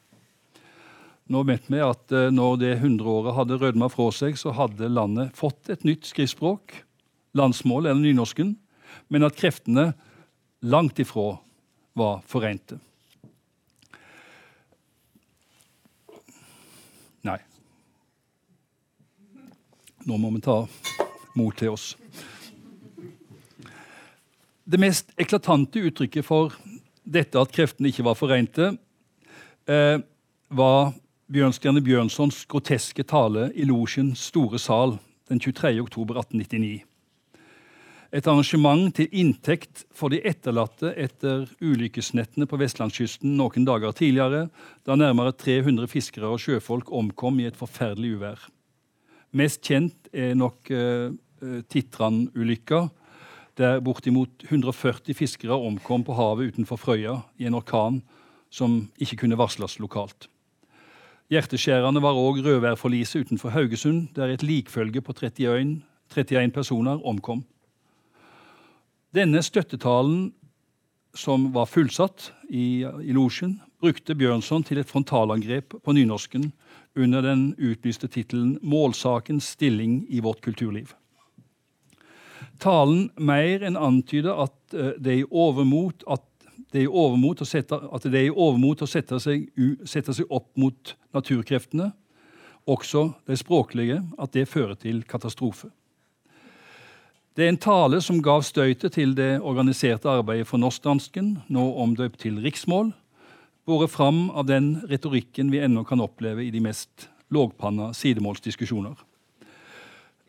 [1.27, 5.35] Nå vet vi at eh, når det hundreåret hadde rødma fra seg, så hadde landet
[5.35, 6.79] fått et nytt skriftspråk,
[7.37, 8.55] landsmål eller nynorsken,
[9.09, 9.91] men at kreftene
[10.67, 11.37] langt ifra
[11.97, 12.79] var forente.
[17.27, 17.39] Nei.
[20.07, 20.61] Nå må vi ta
[21.37, 21.95] mot til oss.
[24.67, 26.55] Det mest eklatante uttrykket for
[27.07, 28.73] dette at kreftene ikke var forente,
[29.67, 29.99] eh,
[30.51, 30.95] var
[31.27, 35.81] Bjørnstjerne Bjørnsons groteske tale i Losjens store sal den 23.
[35.83, 36.85] oktober 1899
[38.17, 44.47] et arrangement til inntekt for de etterlatte etter ulykkesnettene på vestlandskysten noen dager tidligere,
[44.89, 48.47] da nærmere 300 fiskere og sjøfolk omkom i et forferdelig uvær.
[49.37, 51.13] Mest kjent er nok uh,
[51.69, 52.87] Titran-ulykka,
[53.61, 58.01] der bortimot 140 fiskere omkom på havet utenfor Frøya i en orkan
[58.53, 60.31] som ikke kunne varsles lokalt.
[61.33, 65.83] Hjerteskjærende var òg rødværforliset utenfor Haugesund, der et likfølge på 31,
[66.15, 67.43] 31 personer omkom.
[69.17, 70.35] Denne støttetalen,
[71.17, 76.51] som var fullsatt i, i losjen, brukte Bjørnson til et frontalangrep på nynorsken
[76.97, 80.93] under den utlyste tittelen 'Målsakens stilling i vårt kulturliv'.
[82.61, 86.25] Talen mer enn antyder at eh, det er overmot at
[86.73, 89.49] det er i overmot å sette, det er i overmot å sette seg,
[89.89, 91.93] sette seg opp mot naturkreftene,
[92.67, 95.71] også de språklige, at det fører til katastrofe.
[97.37, 102.23] Det er en tale som gav støytet til det organiserte arbeidet for norskdansken, nå omdøpt
[102.23, 102.95] til riksmål,
[103.69, 108.95] båret fram av den retorikken vi ennå kan oppleve i de mest lågpanna sidemålsdiskusjoner.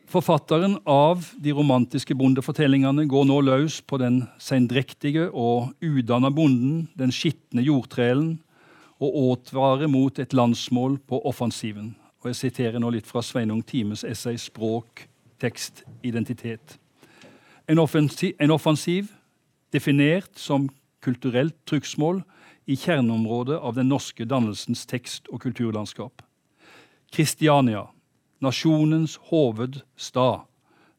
[0.08, 7.14] Forfatteren av de romantiske bondefortellingene går nå løs på den sendrektige og udanna bonden, den
[7.14, 8.34] skitne jordtrelen,
[9.00, 11.94] og advarer mot et landsmål på offensiven.
[12.20, 15.06] Og Jeg siterer nå litt fra Sveinung Times essay 'Språk,
[15.40, 16.76] tekst, identitet'.
[17.68, 19.10] En offensiv, en offensiv
[19.72, 20.70] definert som
[21.04, 22.22] kulturelt trykksmål
[22.64, 26.22] i kjerneområdet av den norske dannelsens tekst- og kulturlandskap.
[27.12, 27.86] Kristiania,
[28.40, 30.46] nasjonens hovedstad.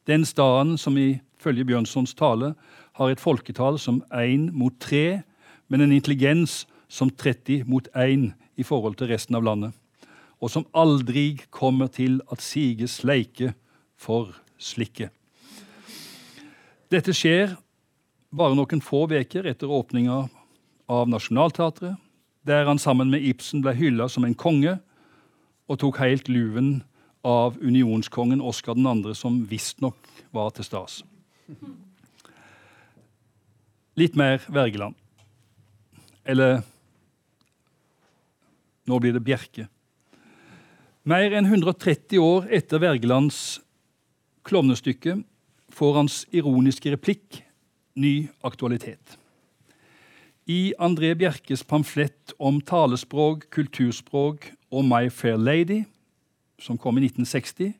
[0.05, 2.53] Den staden som ifølge Bjørnsons tale
[2.93, 5.21] har et folketall som én mot tre,
[5.69, 9.73] men en intelligens som 30 mot 1 i forhold til resten av landet.
[10.41, 13.53] Og som aldri kommer til at sige sleike
[13.97, 15.09] for slikke.
[16.89, 17.51] Dette skjer
[18.33, 20.23] bare noen få uker etter åpninga
[20.89, 21.97] av Nationaltheatret,
[22.41, 24.79] der han sammen med Ibsen ble hylla som en konge
[25.69, 26.79] og tok helt luven
[27.21, 29.97] av unionskongen Oskar 2., som visstnok
[30.33, 31.03] var til stas.
[33.99, 34.97] Litt mer Wergeland.
[36.25, 36.63] Eller
[38.89, 39.67] nå blir det Bjerke.
[41.05, 43.59] Mer enn 130 år etter Wergelands
[44.47, 45.19] klovnestykke
[45.75, 47.41] får hans ironiske replikk
[47.99, 49.17] ny aktualitet.
[50.49, 55.83] I André Bjerkes pamflett om talespråk, kulturspråk og My Fair Lady,
[56.59, 57.73] som kom i 1960,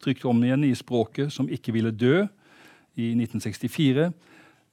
[0.00, 2.24] trykt om igjen i Språket som ikke ville dø
[2.96, 4.08] i 1964,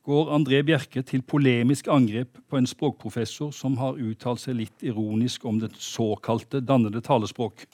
[0.08, 5.46] går André Bjerke til polemisk angrep på en språkprofessor som har uttalt seg litt ironisk
[5.46, 7.68] om det såkalte dannede talespråk.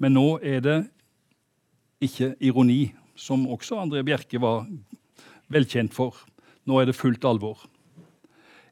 [0.00, 0.78] Men nå er det
[2.04, 4.66] ikke ironi, som også André Bjerke var
[5.50, 6.16] velkjent for.
[6.66, 7.66] Nå er det fullt alvor.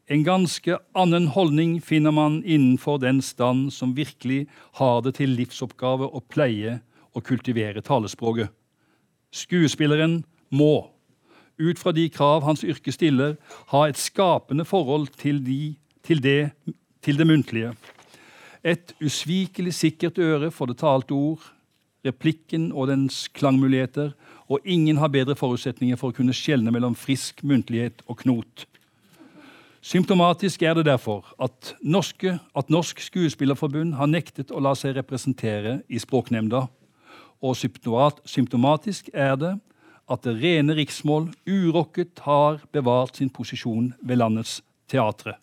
[0.09, 4.46] En ganske annen holdning finner man innenfor den stand som virkelig
[4.81, 6.79] har det til livsoppgave å pleie
[7.12, 8.48] og kultivere talespråket.
[9.29, 10.88] Skuespilleren må,
[11.61, 13.37] ut fra de krav hans yrke stiller,
[13.68, 16.55] ha et skapende forhold til, de, til, det,
[17.05, 17.74] til det muntlige.
[18.64, 21.44] Et usvikelig sikkert øre for det talte ord,
[22.07, 24.14] replikken og dens klangmuligheter,
[24.49, 28.65] og ingen har bedre forutsetninger for å kunne skjelne mellom frisk muntlighet og knot.
[29.85, 35.79] Symptomatisk er det derfor at, norske, at Norsk Skuespillerforbund har nektet å la seg representere
[35.89, 36.65] i Språknemnda.
[37.39, 39.55] Og symptomatisk er det
[40.09, 44.59] at det rene riksmål urokket har bevart sin posisjon ved landets
[44.91, 45.37] teatre.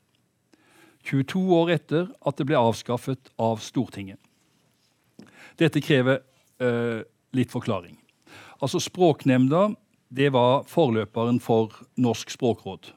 [1.05, 4.19] 22 år etter at det ble avskaffet av Stortinget.
[5.55, 6.19] Dette krever
[6.59, 7.05] eh,
[7.37, 7.95] litt forklaring.
[8.61, 9.69] Altså Språknemnda
[10.15, 12.91] det var forløperen for Norsk språkråd.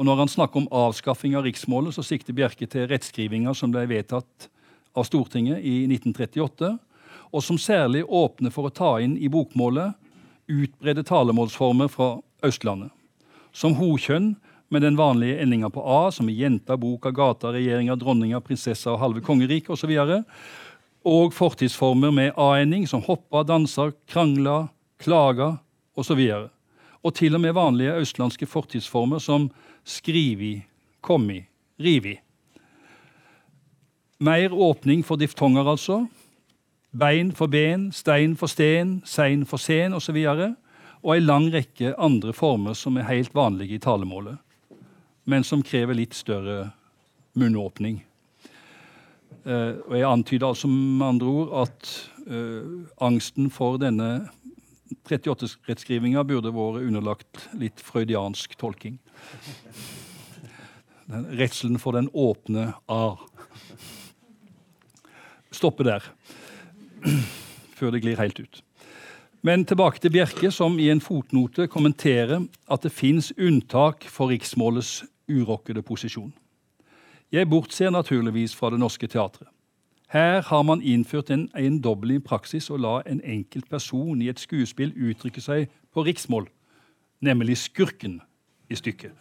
[0.00, 3.84] Og Når han snakker om avskaffing av riksmålet, så sikter Bjerke til rettskrivinga som ble
[3.88, 4.48] vedtatt
[4.96, 6.70] av Stortinget i 1938,
[7.30, 9.92] og som særlig åpner for å ta inn i bokmålet
[10.50, 12.90] utbredde talemålsformer fra Østlandet.
[13.52, 14.34] Som hokjønn
[14.70, 19.00] med den vanlige endinga på A, som i jenta, boka, gata, regjeringa, dronninga, prinsessa og
[19.02, 19.92] halve kongeriket osv.
[20.00, 20.26] Og,
[21.04, 24.68] og fortidsformer med A-ending, som hoppa, dansa, krangla,
[25.00, 25.54] klaga
[25.96, 26.20] osv.
[26.36, 26.48] Og,
[27.02, 29.48] og til og med vanlige østlandske fortidsformer som
[29.84, 30.60] skrivi,
[31.00, 31.40] kommi,
[31.80, 32.18] rivi.
[34.20, 36.04] Mer åpning for diftonger, altså.
[36.92, 40.16] Bein for ben, stein for sten, sein for sen osv.
[40.28, 40.42] Og,
[41.02, 44.36] og ei lang rekke andre former som er helt vanlige i talemålet,
[45.24, 46.72] men som krever litt større
[47.38, 48.02] munnåpning.
[49.40, 54.28] Uh, og Jeg antyder altså med andre ord at uh, angsten for denne
[55.08, 58.98] 38-rettskrivinga burde vært underlagt litt freudiansk tolking.
[61.10, 63.16] Redselen for den åpne A.
[65.50, 66.04] Stoppe der,
[67.74, 68.62] før det glir helt ut.
[69.42, 75.00] Men tilbake til Bjerke, som i en fotnote kommenterer at det fins unntak for riksmålets
[75.30, 76.32] urokkede posisjon.
[77.32, 79.48] Jeg bortser naturligvis fra Det Norske Teatret.
[80.10, 84.90] Her har man innført en eiendommelig praksis å la en enkelt person i et skuespill
[84.90, 86.48] uttrykke seg på riksmål,
[87.22, 88.16] nemlig skurken
[88.66, 89.14] i stykket.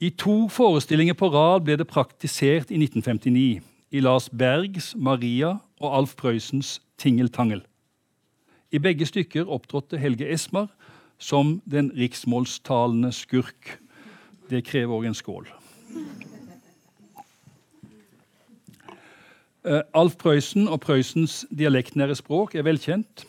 [0.00, 5.96] I to forestillinger på rad ble det praktisert i 1959, i Lars Bergs 'Maria' og
[5.96, 7.64] Alf Prøysens 'Tingeltangel'.
[8.72, 10.68] I begge stykker opptrådte Helge Esmar
[11.18, 13.78] som den riksmålstalende skurk.
[14.50, 15.46] Det krever òg en skål.
[15.46, 16.32] Uh,
[19.62, 23.22] Alf Prøysen og Prøysens dialektnære språk er velkjent.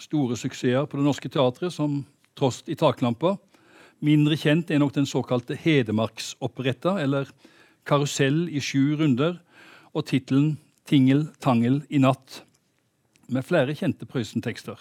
[0.00, 2.00] Store suksesser på Det Norske Teatret, som
[2.38, 3.34] Trost i taklampa.
[4.00, 7.28] Mindre kjent er nok den såkalte Hedmarksoperetta, eller
[7.84, 9.36] Karusell i sju runder,
[9.92, 10.54] og tittelen
[10.88, 12.40] Tingel tangel i natt,
[13.28, 14.80] med flere kjente Prøysen-tekster.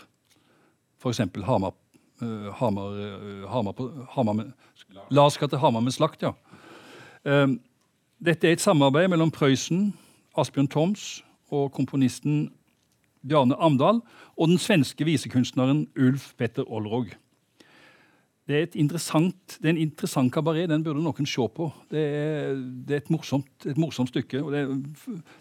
[1.04, 1.20] F.eks.
[1.46, 1.76] Hamar,
[2.24, 3.84] uh, Hamar, uh, Hamar,
[4.15, 4.54] Hamar med,
[5.12, 6.32] Lars skal til Hamar med slakt, ja.
[7.28, 7.60] Uh,
[8.24, 9.92] dette er et samarbeid mellom Prøysen,
[10.38, 12.50] Asbjørn Toms og komponisten
[13.28, 14.02] Bjarne Amdal
[14.38, 17.10] og den svenske visekunstneren Ulf Petter Olrog.
[18.50, 20.70] Det er, det er en interessant kabaret.
[20.72, 21.68] Den burde noen se på.
[21.92, 24.42] Det er, det er et, morsomt, et, morsomt, stykke.
[24.42, 24.63] og det,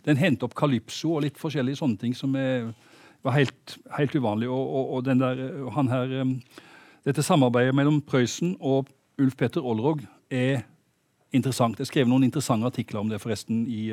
[0.04, 2.68] Den henter opp calypso og litt forskjellige sånne ting som er,
[3.24, 4.50] var helt, helt uvanlig.
[4.52, 5.40] Og, og, og der,
[5.78, 6.34] her, um,
[7.08, 10.66] dette samarbeidet mellom Prøysen og Ulf Petter Olrog er
[11.32, 11.80] interessant.
[11.80, 13.88] Jeg skrev noen interessante artikler om det forresten i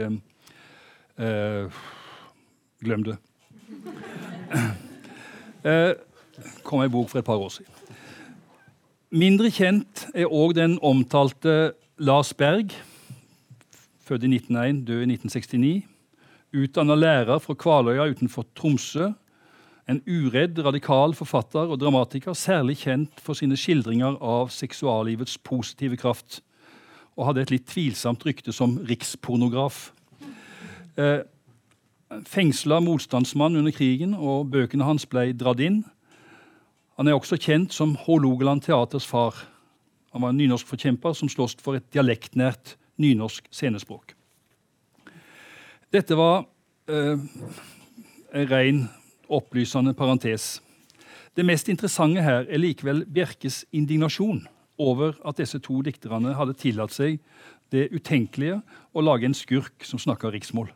[1.19, 1.83] uh,
[2.83, 3.17] Glem det.
[5.65, 5.95] Eh,
[6.61, 7.71] kom ei bok for et par år siden.
[9.09, 12.75] Mindre kjent er òg den omtalte Lars Berg,
[14.05, 15.71] født i 1901, død i 1969.
[16.53, 19.09] Utdanna lærer fra Kvaløya utenfor Tromsø.
[19.89, 26.43] En uredd, radikal forfatter og dramatiker, særlig kjent for sine skildringer av seksuallivets positive kraft.
[27.17, 29.94] Og hadde et litt tvilsomt rykte som rikspornograf.
[30.97, 31.23] Eh,
[32.25, 35.81] Fengsla motstandsmann under krigen, og bøkene hans ble dratt inn.
[36.95, 39.35] Han er også kjent som Hålogaland Teaters far.
[40.13, 44.13] Han var en nynorskforkjemper som sloss for et dialektnært nynorsk scenespråk.
[45.91, 46.45] Dette var
[46.87, 47.19] eh,
[48.31, 48.85] en ren
[49.27, 50.61] opplysende parentes.
[51.35, 54.45] Det mest interessante her er likevel Bjerkes indignasjon
[54.79, 57.19] over at disse to dikterne hadde tillatt seg
[57.75, 58.61] det utenkelige
[58.95, 60.69] å lage en skurk som snakker riksmål.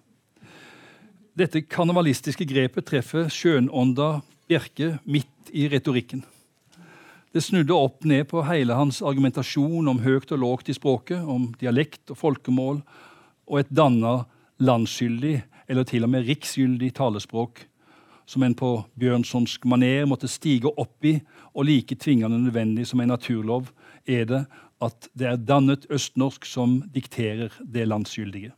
[1.39, 4.17] Dette karnevalistiske grepet treffer skjønånda
[4.49, 6.25] Bjerke midt i retorikken.
[7.31, 11.45] Det snudde opp ned på hele hans argumentasjon om høyt og lågt i språket, om
[11.61, 12.81] dialekt og folkemål,
[13.47, 14.25] og et danna
[14.59, 15.37] landsgyldig,
[15.71, 17.63] eller til og med riksgyldig talespråk,
[18.27, 21.21] som en på bjørnsonsk maner måtte stige opp i,
[21.55, 23.71] og like tvingende nødvendig som en naturlov,
[24.03, 24.43] er det
[24.83, 28.51] at det er dannet østnorsk som dikterer det landsgyldige,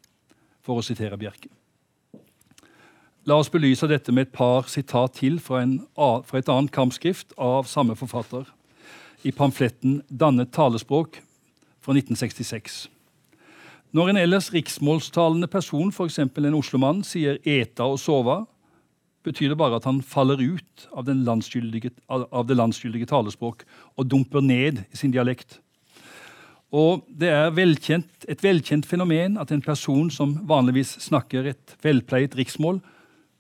[0.66, 1.52] for å sitere Bjerke.
[3.30, 7.36] La oss belyse dette med et par sitat til fra, en, fra et annet kampskrift
[7.38, 8.48] av samme forfatter,
[9.22, 11.20] i pamfletten 'Dannet talespråk'
[11.82, 12.88] fra 1966.
[13.94, 16.18] Når en ellers riksmålstalende person, f.eks.
[16.18, 18.48] en oslomann, sier 'eta' og 'sova',
[19.24, 21.06] betyr det bare at han faller ut av,
[22.32, 23.64] av det landsgyldige talespråk
[23.98, 25.60] og dumper ned i sin dialekt.
[26.72, 32.36] Og det er velkjent, et velkjent fenomen at en person som vanligvis snakker et velpleiet
[32.36, 32.82] riksmål,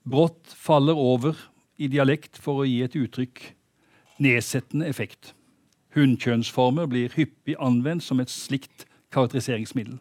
[0.07, 1.37] brått faller over
[1.81, 3.41] i dialekt for å gi et uttrykk
[4.21, 5.33] nedsettende effekt.
[5.95, 9.99] Hunnkjønnsformer blir hyppig anvendt som et slikt karakteriseringsmiddel.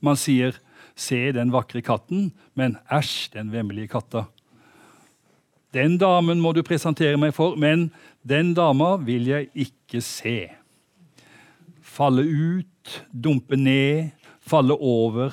[0.00, 0.58] Man sier
[0.94, 4.26] 'se den vakre katten', men 'æsj, den vemmelige katta'.
[5.72, 7.90] Den damen må du presentere meg for, men
[8.28, 10.50] den dama vil jeg ikke se.
[11.80, 15.32] Falle ut, dumpe ned, falle over.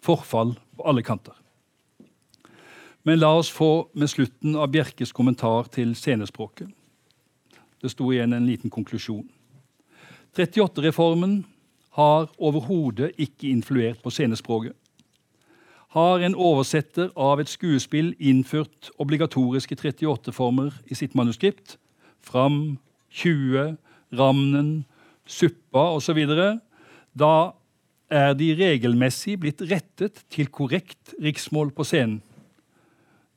[0.00, 1.43] Forfall på alle kanter.
[3.04, 6.70] Men la oss få med slutten av Bjerkes kommentar til scenespråket.
[7.82, 9.26] Det sto igjen en liten konklusjon.
[10.34, 11.42] 38-reformen
[11.98, 14.72] har overhodet ikke influert på scenespråket.
[15.94, 21.76] Har en oversetter av et skuespill innført obligatoriske 38-former i sitt manuskript,
[22.24, 22.78] Fram,
[23.12, 23.76] 20,
[24.16, 24.86] Ramnen,
[25.28, 26.24] Suppa osv.,
[27.14, 27.34] da
[28.10, 32.22] er de regelmessig blitt rettet til korrekt riksmål på scenen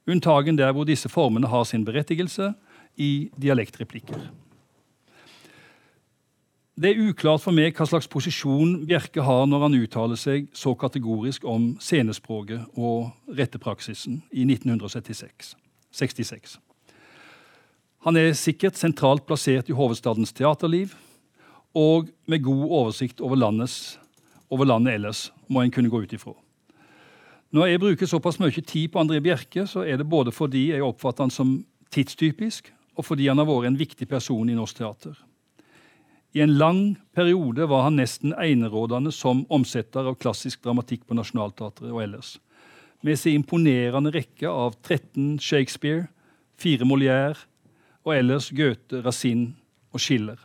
[0.07, 2.53] unntagen der hvor disse formene har sin berettigelse
[2.97, 4.29] i dialektreplikker.
[6.77, 10.75] Det er uklart for meg hva slags posisjon Bjerke har når han uttaler seg så
[10.77, 15.55] kategorisk om scenespråket og rettepraksisen i 1966.
[15.89, 16.59] 66.
[18.05, 20.93] Han er sikkert sentralt plassert i hovedstadens teaterliv
[21.73, 23.97] og med god oversikt over, landets,
[24.53, 26.35] over landet ellers, må en kunne gå ut ifra.
[27.51, 30.83] Når jeg bruker såpass mye tid på André Bjerke, så er det både fordi jeg
[30.83, 31.53] oppfatter han som
[31.95, 35.15] tidstypisk, og fordi han har vært en viktig person i norsk teater.
[36.35, 36.81] I en lang
[37.15, 42.35] periode var han nesten enerådende som omsetter av klassisk dramatikk på Nationaltheatret og ellers.
[43.01, 46.09] Med sin imponerende rekke av 13 Shakespeare,
[46.59, 47.47] 4 Molière
[48.03, 49.55] og ellers Goethe, Racine
[49.93, 50.37] og Schiller.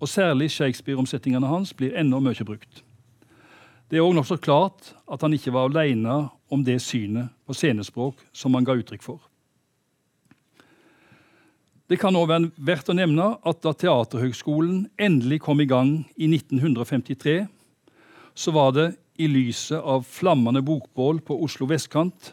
[0.00, 2.83] Og særlig Shakespeare-omsetningene hans blir ennå mye brukt.
[3.88, 8.22] Det er òg nokså klart at han ikke var alene om det synet på scenespråk
[8.32, 9.20] som han ga uttrykk for.
[11.84, 16.30] Det kan òg være verdt å nevne at da Teaterhøgskolen endelig kom i gang i
[16.32, 17.42] 1953,
[18.34, 18.86] så var det
[19.20, 22.32] i lyset av flammende bokbål på Oslo vestkant,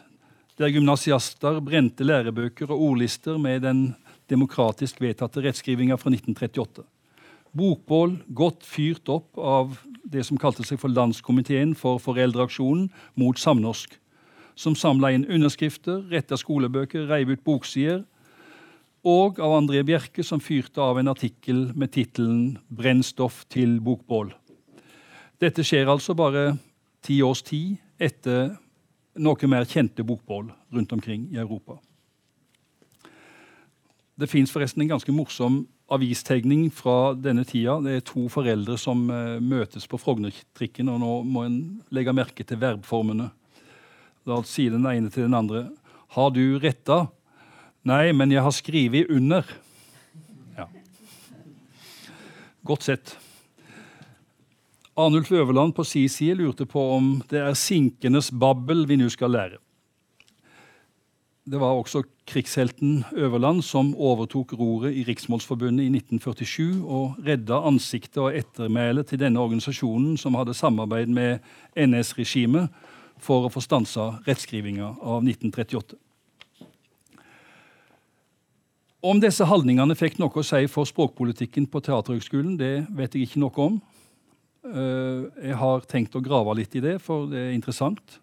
[0.56, 3.84] der gymnasiaster brente lærebøker og ordlister med den
[4.32, 6.84] demokratisk vedtatte rettskrivinga fra 1938.
[7.52, 12.88] Bokbål godt fyrt opp av det som kalte seg for Landskomiteen for foreldreaksjonen
[13.18, 13.94] mot samnorsk,
[14.54, 18.02] som samla inn underskrifter, retta skolebøker, reiv ut boksider,
[19.02, 24.32] og av André Bjerke, som fyrte av en artikkel med tittelen 'Brennstoff til bokbål'.
[25.40, 26.58] Dette skjer altså bare
[27.02, 28.56] ti års tid etter
[29.18, 31.78] noe mer kjente bokbål rundt omkring i Europa.
[34.18, 37.78] Det fins forresten en ganske morsom avistegning fra denne tida.
[37.84, 41.58] Det er to foreldre som uh, møtes på Frognertrikken, og nå må en
[41.94, 43.30] legge merke til verbformene.
[44.28, 45.66] Da sier den ene til den andre
[46.14, 47.06] Har du retta?
[47.88, 49.48] Nei, men jeg har skrevet under.
[50.54, 50.68] Ja.
[52.62, 53.16] Godt sett.
[54.94, 59.32] Arnulf Øverland på si side lurte på om det er sinkenes babbel vi nå skal
[59.32, 59.58] lære.
[61.42, 68.20] Det var også krigshelten Øverland som overtok roret i Riksmålsforbundet i 1947 og redda ansiktet
[68.22, 71.42] og ettermælet til denne organisasjonen som hadde samarbeid med
[71.74, 72.68] NS-regimet
[73.18, 75.98] for å få stansa rettskrivinga av 1938.
[79.02, 83.42] Om disse holdningene fikk noe å si for språkpolitikken på Teaterhøgskolen, det vet jeg ikke
[83.42, 83.80] noe om.
[84.62, 88.20] Eh, jeg har tenkt å grave litt i det, for det er interessant.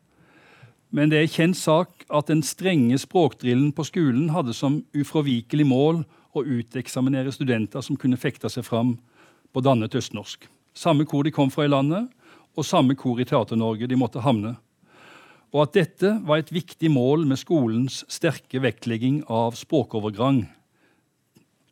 [0.90, 6.02] Men det er kjent sak at den strenge språkdrillen på skolen hadde som ufravikelig mål
[6.34, 8.96] å uteksaminere studenter som kunne fekte seg fram
[9.54, 10.48] på dannet østnorsk.
[10.74, 12.10] Samme hvor de kom fra i landet,
[12.58, 14.56] og samme hvor i Teater-Norge de måtte havne.
[15.54, 20.48] Og at dette var et viktig mål med skolens sterke vektlegging av språkovergang,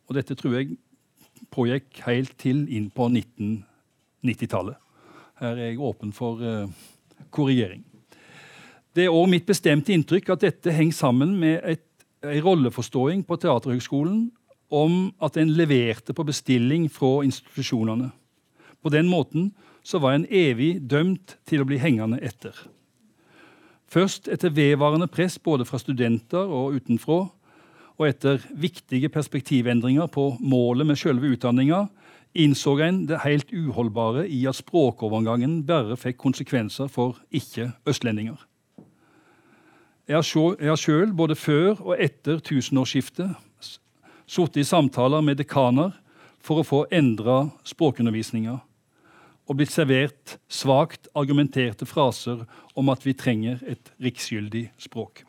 [0.08, 0.78] Og dette tror jeg
[1.52, 4.78] pågikk helt til inn på 1990-tallet.
[5.36, 6.64] Her er jeg åpen for uh,
[7.28, 7.82] korrigering.
[8.94, 14.28] Det er òg mitt bestemte inntrykk at dette henger sammen med en rolleforståing på Teaterhøgskolen
[14.74, 18.10] om at en leverte på bestilling fra institusjonene.
[18.82, 22.52] På den måten så var en evig dømt til å bli hengende etter.
[23.88, 27.22] Først etter vedvarende press både fra studenter og utenfra,
[27.98, 31.86] og etter viktige perspektivendringer på målet med selve utdanninga,
[32.38, 38.38] innså en det helt uholdbare i at språkovergangen bare fikk konsekvenser for ikke-østlendinger.
[40.08, 43.28] Jeg har sjøl, både før og etter tusenårsskiftet,
[44.24, 45.92] sittet i samtaler med dekaner
[46.40, 48.54] for å få endra språkundervisninga
[49.48, 55.26] og blitt servert svakt argumenterte fraser om at vi trenger et riksgyldig språk.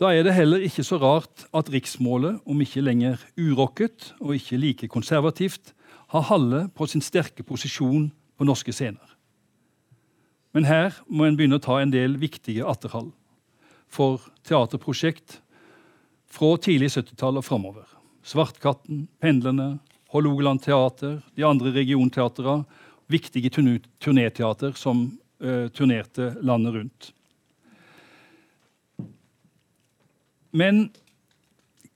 [0.00, 4.60] Da er det heller ikke så rart at riksmålet, om ikke lenger urokket og ikke
[4.64, 5.74] like konservativt,
[6.16, 9.11] har Halle på sin sterke posisjon på norske scener.
[10.52, 13.12] Men her må en begynne å ta en del viktige atterhold
[13.92, 15.38] for teaterprosjekt
[16.32, 17.88] fra tidlig 70-tall og framover.
[18.24, 19.78] Svartkatten, Pendlene,
[20.12, 22.64] Hålogaland Teater, de andre regionteatrene,
[23.12, 25.04] viktige turnéteater som
[25.44, 27.12] uh, turnerte landet rundt.
[30.52, 30.86] Men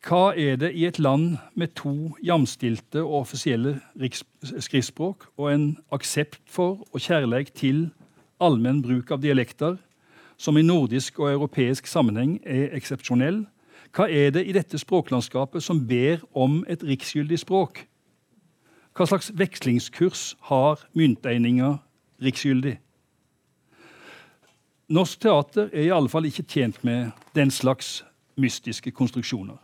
[0.06, 6.40] hva er det i et land med to jamstilte og offisielle skriftspråk og en aksept
[6.48, 7.80] for og kjærlighet til
[8.40, 9.76] allmenn bruk av dialekter,
[10.36, 13.44] som i nordisk og europeisk sammenheng er eksepsjonell,
[13.96, 17.86] hva er det i dette språklandskapet som ber om et riksgyldig språk?
[18.96, 21.78] Hva slags vekslingskurs har mynteininga
[22.24, 22.74] riksgyldig?
[24.92, 28.04] Norsk teater er i alle fall ikke tjent med den slags
[28.36, 29.56] mystiske konstruksjoner.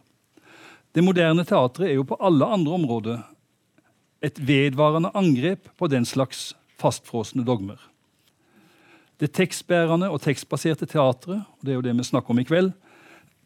[0.93, 3.23] Det moderne teatret er jo på alle andre områder
[4.23, 7.79] et vedvarende angrep på den slags fastfrosne dogmer.
[9.23, 12.73] Det tekstbærende og tekstbaserte teatret og det er jo det vi snakker om i kveld,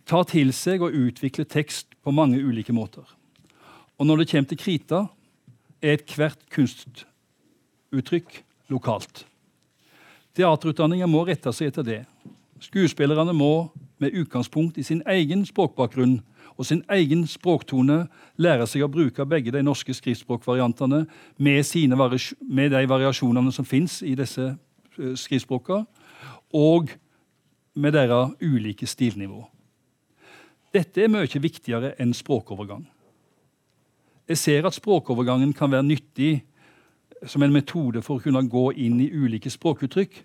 [0.09, 3.05] tar til seg og utvikler tekst på mange ulike måter.
[3.99, 5.03] Og når det kommer til krita,
[5.83, 8.39] er ethvert kunstuttrykk
[8.73, 9.27] lokalt.
[10.37, 12.01] Teaterutdanninga må rette seg etter det.
[12.61, 13.69] Skuespillerne må
[14.01, 16.23] med utgangspunkt i sin egen språkbakgrunn
[16.57, 18.07] og sin egen språktone
[18.41, 21.05] lære seg å bruke begge de norske skriftspråkvariantene
[21.37, 24.55] med, med de variasjonene som fins i disse
[24.99, 25.87] eh, skriftspråkene,
[26.55, 26.93] og
[27.77, 29.43] med deres ulike stilnivå.
[30.73, 32.85] Dette er mye viktigere enn språkovergang.
[34.27, 36.41] Jeg ser at språkovergangen kan være nyttig
[37.25, 40.19] som en metode for å kunne gå inn i ulike språkuttrykk.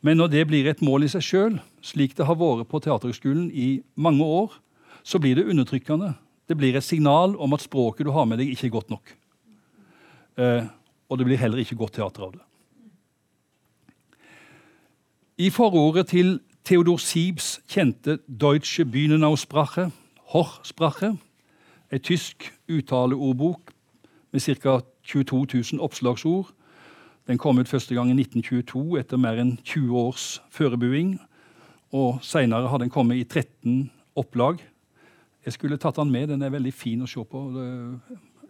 [0.00, 3.50] Men når det blir et mål i seg sjøl, slik det har vært på Teaterhøgskolen
[3.50, 4.54] i mange år,
[5.02, 6.14] så blir det undertrykkende.
[6.48, 9.14] Det blir et signal om at språket du har med deg, ikke er godt nok.
[10.38, 10.68] Eh,
[11.08, 12.47] og det blir heller ikke godt teater av det.
[15.40, 19.92] I forordet til Theodor Siebs kjente Deutsche Bühnenaussprache,
[20.34, 21.12] Hochsprache,
[21.92, 23.70] ei tysk uttaleordbok
[24.32, 24.80] med ca.
[25.04, 26.50] 22 000 oppslagsord.
[27.28, 31.20] Den kom ut første gang i 1922 etter mer enn 20 års førebuing.
[31.94, 34.58] Og seinere har den kommet i 13 opplag.
[35.46, 36.26] Jeg skulle tatt den med.
[36.34, 37.44] Den er veldig fin å se på.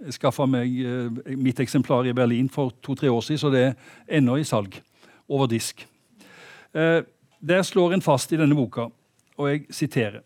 [0.06, 3.78] Jeg skaffa meg eh, mitt eksemplar i Berlin for to-tre år siden, så det er
[4.08, 4.80] ennå i salg.
[5.28, 5.84] Over disk.
[6.74, 7.02] Eh,
[7.40, 8.88] der slår en fast i denne boka,
[9.38, 10.24] og jeg siterer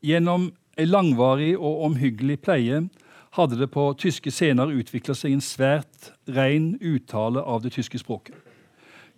[0.00, 0.50] Gjennom
[0.80, 2.78] ei langvarig og omhyggelig pleie
[3.36, 8.36] hadde det på tyske scener utvikla seg en svært ren uttale av det tyske språket.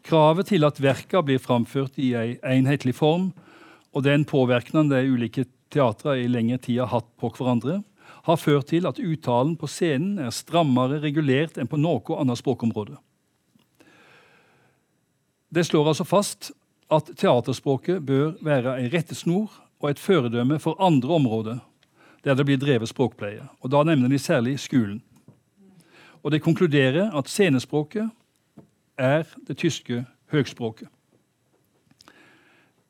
[0.02, 3.30] Kravet til at verka blir framført i ei enhetlig form,
[3.94, 7.82] og den påvirkningen de ulike teatre i lengre tid har hatt på hverandre,
[8.26, 12.98] har ført til at uttalen på scenen er strammere regulert enn på noe annet språkområde.
[15.54, 16.52] Det slår altså fast
[16.92, 19.50] at teaterspråket bør være ei rettesnor
[19.82, 21.58] og et føredømme for andre områder
[22.24, 23.42] der det blir drevet språkpleie.
[23.60, 25.02] Og Da nevner de særlig skolen.
[26.22, 28.10] Og de konkluderer at scenespråket
[28.98, 30.88] er det tyske høgspråket.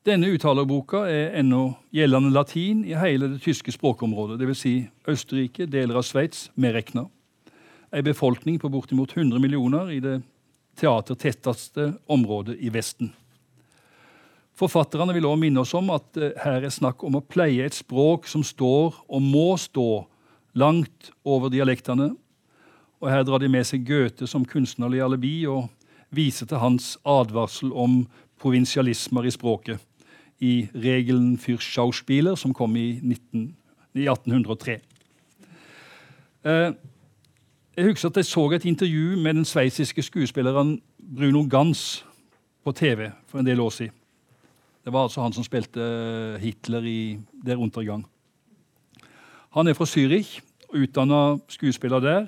[0.05, 4.57] Denne uttalerboka er ennå gjeldende latin i hele det tyske språkområdet, dvs.
[4.57, 7.07] Si Østerrike, deler av Sveits medregna.
[7.93, 10.21] Ei befolkning på bortimot 100 millioner i det
[10.79, 13.11] teatertetteste området i Vesten.
[14.57, 17.77] Forfatterne vil også minne oss om at uh, her er snakk om å pleie et
[17.77, 20.05] språk som står, og må stå,
[20.53, 22.11] langt over dialektene.
[23.01, 25.65] Og Her drar de med seg Goethe som kunstnerlig alibi og
[26.13, 28.03] viser til hans advarsel om
[28.37, 29.81] provinsialismer i språket
[30.43, 33.01] i Regelen für Schauspieler, som kom i
[33.93, 34.79] i 1803.
[36.43, 36.71] Eh,
[37.77, 40.81] jeg husker at jeg så et intervju med den sveitsiske skuespilleren
[41.15, 42.05] Bruno Gans
[42.63, 43.93] på TV for en del år siden.
[44.85, 48.05] Det var altså han som spilte Hitler i Der Untergang.
[49.53, 50.41] Han er fra Zürich,
[50.73, 52.27] utdanna skuespiller der.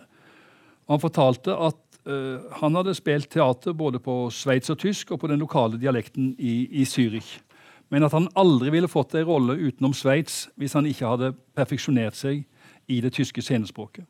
[0.89, 5.27] Han fortalte at uh, han hadde spilt teater både på sveits og tysk og på
[5.27, 7.41] den lokale dialekten i, i Zürich.
[7.89, 12.15] Men at han aldri ville fått en rolle utenom Sveits hvis han ikke hadde perfeksjonert
[12.17, 12.45] seg
[12.87, 14.05] i det tyske scenespråket.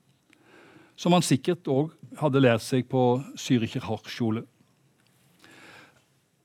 [0.95, 1.91] Som han sikkert òg
[2.21, 4.45] hadde lært seg på Züricher Hochschule.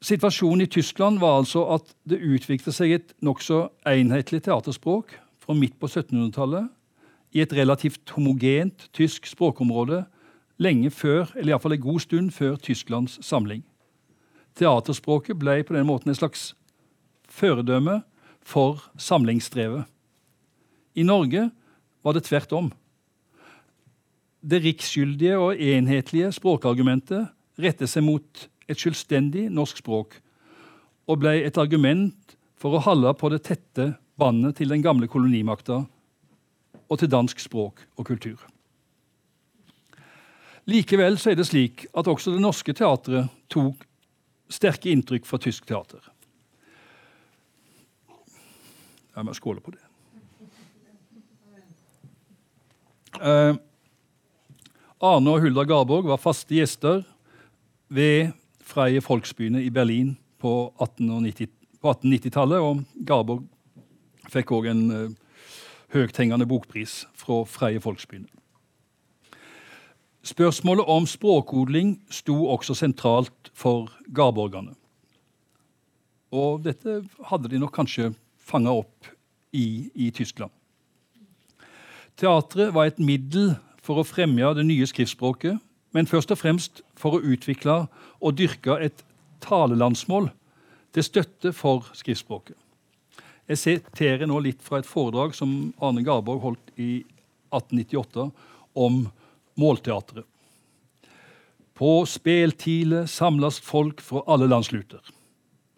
[0.00, 5.76] Situasjonen i Tyskland var altså at det utviklet seg et nokså enhetlig teaterspråk fra midt
[5.78, 6.70] på 1700-tallet
[7.36, 10.04] i et relativt homogent tysk språkområde
[10.60, 13.62] lenge før, eller iallfall en god stund før Tysklands samling.
[14.58, 16.50] Teaterspråket ble på den måten et slags
[17.30, 18.00] føredømme
[18.42, 19.84] for samlingsstrevet.
[20.96, 21.50] I Norge
[22.04, 22.72] var det tvert om.
[24.40, 27.28] Det riksgyldige og enhetlige språkargumentet
[27.60, 30.16] rettet seg mot et selvstendig norsk språk
[31.10, 35.82] og ble et argument for å holde på det tette båndet til den gamle kolonimakta
[36.90, 38.40] og til dansk språk og kultur.
[40.70, 43.84] Likevel så er det slik at også det norske teatret tok
[44.50, 46.02] sterke inntrykk fra tysk teater.
[49.16, 49.82] Jeg må skåle på det.
[53.20, 53.58] Uh,
[55.00, 56.98] Arne og Hulda Garborg var faste gjester
[57.88, 62.60] ved Freie Folksbyene i Berlin på 1890-tallet.
[62.60, 63.46] Og Garborg
[64.28, 65.08] fikk òg en uh,
[65.96, 68.28] høythengende bokpris fra Freie Folksbyene.
[70.20, 74.76] Spørsmålet om språkodling sto også sentralt for garborgerne.
[76.28, 79.08] Og dette hadde de nok kanskje fanga opp
[79.56, 80.52] i, i Tyskland.
[82.20, 83.56] Teatret var et middel
[83.90, 85.58] for å fremme det nye skriftspråket,
[85.90, 87.88] men først og fremst for å utvikle
[88.22, 89.02] og dyrke et
[89.42, 90.28] talelandsmål
[90.94, 92.54] til støtte for skriftspråket.
[93.50, 97.00] Jeg siterer nå litt fra et foredrag som Arne Garborg holdt i
[97.50, 98.28] 1898
[98.78, 99.02] om
[99.58, 100.26] målteatret.
[101.74, 105.02] På speltile samles folk fra alle landsluter.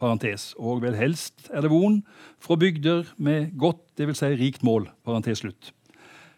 [0.02, 2.02] Parentes, og vel helst er det von
[2.42, 4.20] fra bygder med godt, dvs.
[4.20, 4.90] Si rikt mål.
[5.06, 5.72] Parentes slutt.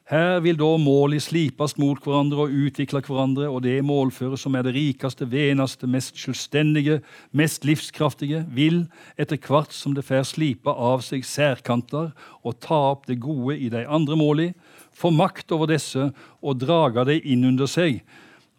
[0.05, 4.67] Her vil da målet slipast mot hverandre og utvikle hverandre, og det målføret som er
[4.67, 6.99] det rikeste, veneste, mest selvstendige,
[7.33, 8.83] mest livskraftige, vil,
[9.17, 12.13] etter hvert som det får slipe av seg særkanter
[12.45, 14.51] og ta opp det gode i de andre måli,
[14.93, 16.11] få makt over disse
[16.45, 18.03] og drage dem inn under seg,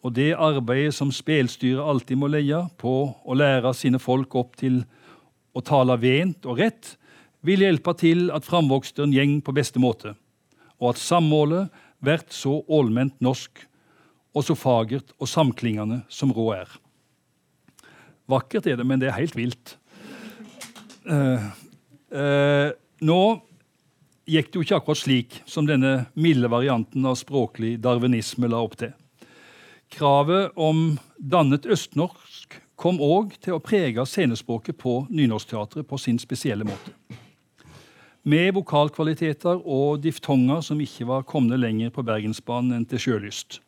[0.01, 4.81] og det arbeidet som spelstyret alltid må leie på å lære sine folk opp til
[5.53, 6.95] å tale vent og rett,
[7.45, 10.17] vil hjelpe til at framvoksteren gjeng på beste måte
[10.81, 11.71] og at sammålet
[12.03, 13.63] blir så allment norsk
[14.35, 16.73] og så fagert og samklingende som råd er.
[18.29, 19.75] Vakkert er det, men det er helt vilt.
[21.05, 21.45] Uh,
[22.11, 22.69] uh,
[23.05, 23.21] nå
[24.25, 28.75] gikk det jo ikke akkurat slik som denne milde varianten av språklig darwinisme la opp
[28.81, 28.95] til.
[29.93, 36.65] Kravet om dannet østnorsk kom òg til å prege scenespråket på Nynorskteatret på sin spesielle
[36.67, 36.91] måte
[38.25, 43.59] med vokalkvaliteter og diftonger som ikke var kommet lenger på Bergensbanen enn til sjølyst.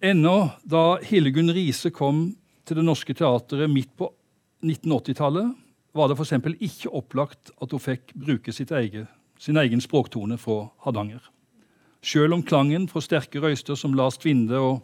[0.00, 2.30] Ennå da Hillegunn Riise kom
[2.68, 4.08] til Det Norske Teatret midt på
[4.64, 5.52] 1980-tallet,
[5.92, 6.32] var det f.eks.
[6.60, 9.08] ikke opplagt at hun fikk bruke eget,
[9.38, 11.20] sin egen språktone fra Hardanger.
[12.02, 14.82] Selv om klangen fra sterke røyster som Lars Tvinde og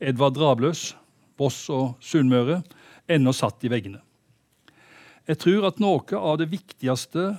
[0.00, 0.94] Edvard Drabløs,
[1.38, 2.60] Voss og Sunnmøre
[3.08, 4.02] ennå satt i veggene.
[5.30, 7.36] Jeg tror at noe av det viktigste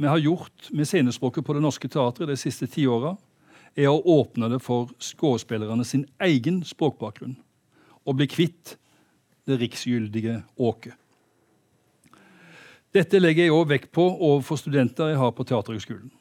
[0.00, 3.12] vi har gjort med scenespråket på Det Norske Teatret de siste ti åra,
[3.76, 7.34] er å åpne det for skuespillerne sin egen språkbakgrunn.
[8.06, 8.76] Og bli kvitt
[9.44, 10.96] det riksgyldige åket.
[12.94, 16.12] Dette legger jeg òg vekt på overfor studenter jeg har på Teaterhøgskolen.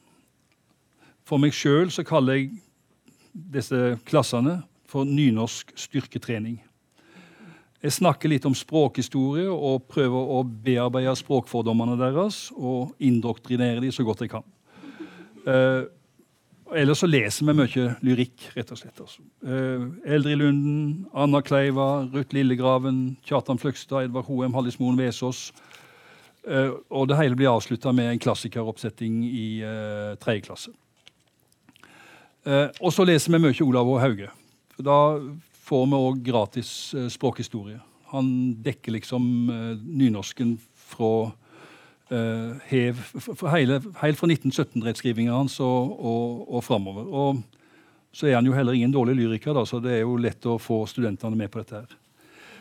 [1.24, 2.50] For meg sjøl kaller jeg
[3.32, 4.60] disse klassene
[4.90, 6.58] for nynorsk styrketrening.
[7.84, 14.06] Jeg snakker litt om språkhistorie og prøver å bearbeide språkfordommene deres og indoktrinere dem så
[14.08, 14.46] godt jeg kan.
[15.44, 15.82] Eh,
[16.80, 19.04] ellers så leser vi mye lyrikk, rett og slett.
[19.04, 19.26] Altså.
[19.44, 19.84] Eh,
[20.16, 25.50] Eldrid Lunden, Anna Kleiva, Ruth Lillegraven, Kjartan Fløgstad, Edvard Hoem, Hallis Moen Vesaas.
[26.48, 30.72] Eh, og det hele blir avslutta med en klassikeroppsetting i eh, tredje klasse.
[32.48, 34.32] Eh, og så leser vi mye Olav og Hauge.
[34.80, 35.00] Da
[35.74, 37.80] får vi òg gratis eh, språkhistorie.
[38.14, 38.28] Han
[38.62, 40.58] dekker liksom eh, nynorsken
[40.94, 41.32] fra
[42.14, 43.00] uh, hev
[43.50, 47.08] hele, Helt fra 1917-rettskrivinga hans og, og, og framover.
[47.10, 47.40] Og
[48.14, 50.60] så er han jo heller ingen dårlig lyriker, da, så det er jo lett å
[50.62, 51.82] få studentene med på dette.
[51.82, 51.96] her.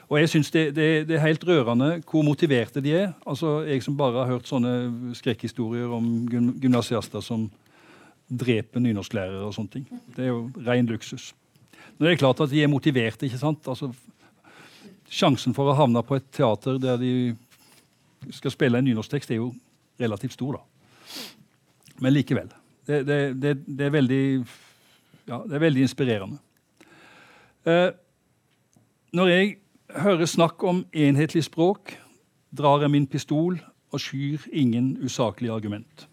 [0.09, 3.13] Og jeg synes det, det, det, er helt rørende hvor motiverte de er.
[3.27, 7.51] Altså, Jeg som bare har hørt sånne skrekkhistorier om gymnasiaster som
[8.33, 9.87] dreper nynorsklærere og sånne ting.
[10.17, 11.35] Det er jo ren luksus.
[11.97, 13.26] Men det er klart at de er motiverte.
[13.26, 13.68] ikke sant?
[13.68, 13.93] Altså,
[15.12, 17.12] Sjansen for å havne på et teater der de
[18.32, 19.51] skal spille en nynorsktekst, er jo
[20.01, 20.62] relativt stor, da.
[22.01, 22.49] Men likevel.
[22.86, 24.22] Det, det, det, det er, veldig,
[25.28, 26.40] ja, er veldig inspirerende.
[27.68, 27.90] Eh,
[29.12, 29.53] når jeg
[30.03, 31.93] hører snakk om enhetlig språk,
[32.51, 33.59] drar jeg min pistol
[33.93, 36.07] og skyr ingen usaklige argument.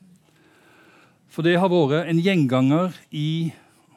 [1.30, 3.54] For det har vært en gjenganger i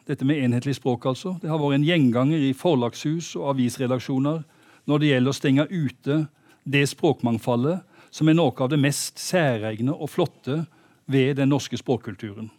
[0.07, 1.07] dette med enhetlig språk.
[1.07, 1.37] altså.
[1.41, 4.43] Det har vært en gjenganger i forlagshus og avisredaksjoner
[4.91, 6.27] når det gjelder å stenge ute
[6.65, 10.65] det språkmangfoldet som er noe av det mest særegne og flotte
[11.07, 12.51] ved den norske språkkulturen.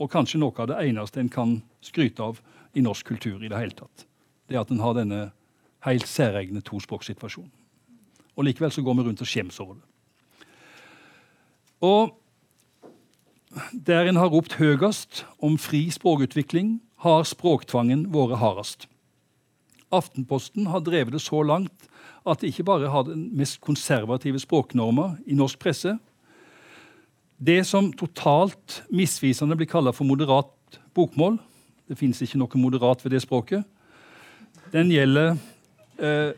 [0.00, 2.40] Og kanskje noe av det eneste en kan skryte av
[2.74, 4.06] i norsk kultur i det hele tatt.
[4.48, 5.20] Det at en har denne
[5.86, 7.52] helt særegne tospråksituasjonen.
[8.32, 9.86] Og likevel så går vi rundt og skjems over det.
[11.82, 12.14] Og
[13.72, 18.86] der en har ropt høyest om fri språkutvikling, har språktvangen vært hardest.
[19.92, 21.88] Aftenposten har drevet det så langt
[22.24, 25.96] at det ikke bare har den mest konservative språknorma i norsk presse.
[27.42, 31.40] Det som totalt misvisende blir kalla for moderat bokmål
[31.88, 33.64] Det fins ikke noe moderat ved det språket.
[34.72, 35.34] Den gjelder
[35.98, 36.30] eh,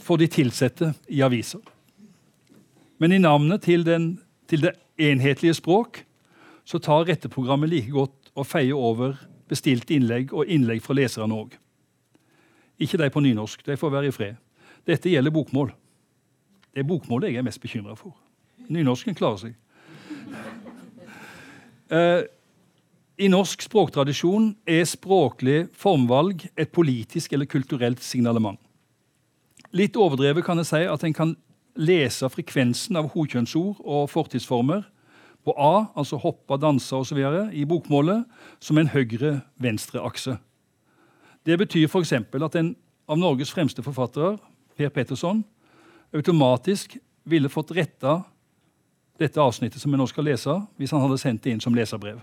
[0.00, 1.60] for de ansatte i aviser.
[2.98, 6.04] Men i navnet til, den, til det enhetlige språk
[6.64, 9.18] så tar retteprogrammet like godt og feier over
[9.50, 11.54] bestilt innlegg og innlegg fra leserne òg.
[12.80, 13.62] Ikke de på nynorsk.
[13.66, 14.38] De får være i fred.
[14.86, 15.72] Dette gjelder bokmål.
[16.74, 18.16] Det er bokmålet jeg er mest bekymra for.
[18.68, 19.54] Nynorsken klarer seg.
[21.92, 22.24] Uh,
[23.24, 28.58] I norsk språktradisjon er språklig formvalg et politisk eller kulturelt signalement.
[29.74, 31.36] Litt overdrevet kan jeg si at en kan
[31.78, 34.82] lese frekvensen av hodkjønnsord og fortidsformer
[35.44, 37.20] på A, altså hoppa, dansa osv.,
[37.52, 38.24] i bokmålet
[38.62, 40.38] som en høyre-venstre akse.
[41.44, 42.12] Det betyr f.eks.
[42.16, 42.74] at en
[43.08, 44.38] av Norges fremste forfattere,
[44.74, 45.44] Per Petterson,
[46.14, 48.22] automatisk ville fått retta
[49.20, 52.18] dette avsnittet som jeg nå skal lese, hvis han hadde sendt det inn som leserbrev.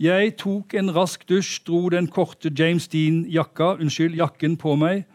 [0.00, 5.06] Jeg tok en rask dusj, dro den korte James Dean-jakka, unnskyld, jakken på meg,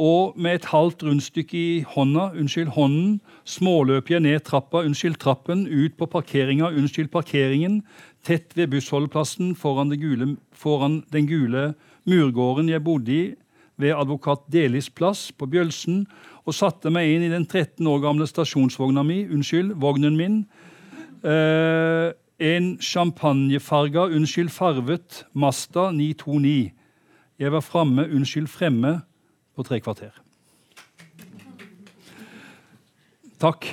[0.00, 5.66] og med et halvt rundstykke i hånda, unnskyld, hånden, småløp jeg ned trappa, unnskyld, trappen,
[5.68, 7.82] ut på parkeringa, unnskyld, parkeringen,
[8.24, 11.74] tett ved bussholdeplassen foran, gule, foran den gule
[12.08, 13.26] murgården jeg bodde i,
[13.80, 16.06] ved advokat Delis plass på Bjølsen,
[16.48, 20.40] og satte meg inn i den 13 år gamle stasjonsvogna mi, unnskyld, vognen min.
[21.20, 22.08] Eh,
[22.40, 26.72] en champagnefarga, unnskyld, farvet Masta 929.
[27.40, 28.98] Jeg var framme, unnskyld, fremme
[29.60, 30.14] på tre kvarter.
[33.40, 33.66] Takk.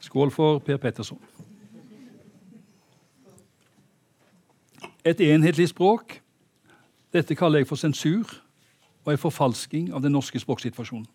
[0.00, 1.20] Skål for Per Petterson.
[5.04, 6.22] Et enhetlig språk.
[7.12, 8.32] Dette kaller jeg for sensur
[9.04, 11.06] og en forfalsking av den norske språksituasjonen.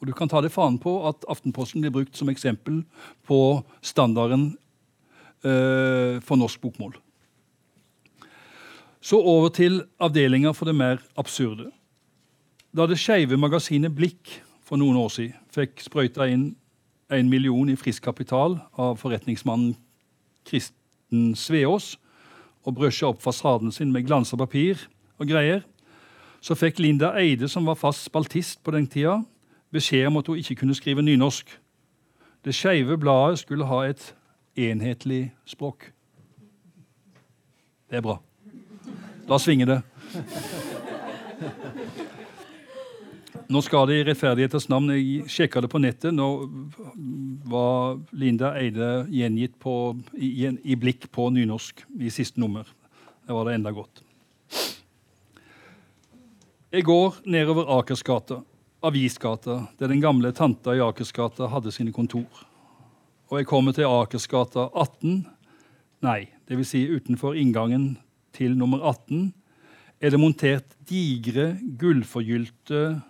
[0.00, 2.84] Og Du kan ta det faen på at Aftenposten blir brukt som eksempel
[3.26, 4.56] på standarden
[5.44, 6.94] øh, for norsk bokmål.
[9.00, 11.70] Så over til avdelinger for det mer absurde.
[12.76, 16.52] Da det skeive magasinet Blikk for noen år siden fikk sprøyta inn
[17.10, 19.72] en million i frisk kapital av forretningsmannen
[20.46, 21.96] Kristen Sveås
[22.62, 24.84] og brøsja opp fasaden sin med glansa papir
[25.18, 25.64] og greier,
[26.40, 29.18] så fikk Linda Eide, som var fast spaltist på den tida,
[29.72, 31.50] beskjed om at hun ikke kunne skrive nynorsk.
[32.44, 34.14] Det skeive bladet skulle ha et
[34.56, 35.90] enhetlig språk.
[37.90, 38.20] Det er bra.
[39.30, 39.82] Da svinger det.
[43.46, 46.10] Nå skal det i rettferdighetens navn Jeg sjekka det på nettet.
[46.14, 46.26] Nå
[47.50, 52.66] var Linda Eide gjengitt på, i, i, blikk på nynorsk i siste nummer.
[53.22, 54.02] Det var det enda godt.
[56.74, 58.42] Jeg går nedover Akersgata,
[58.82, 62.46] Avisgata, der den gamle tanta i Akersgata hadde sine kontor.
[63.30, 65.26] Og jeg kommer til Akersgata 18.
[66.02, 66.20] Nei,
[66.50, 66.70] dvs.
[66.74, 67.92] Si utenfor inngangen
[68.36, 69.32] til nummer 18
[70.00, 73.00] er det montert digre, gullforgylte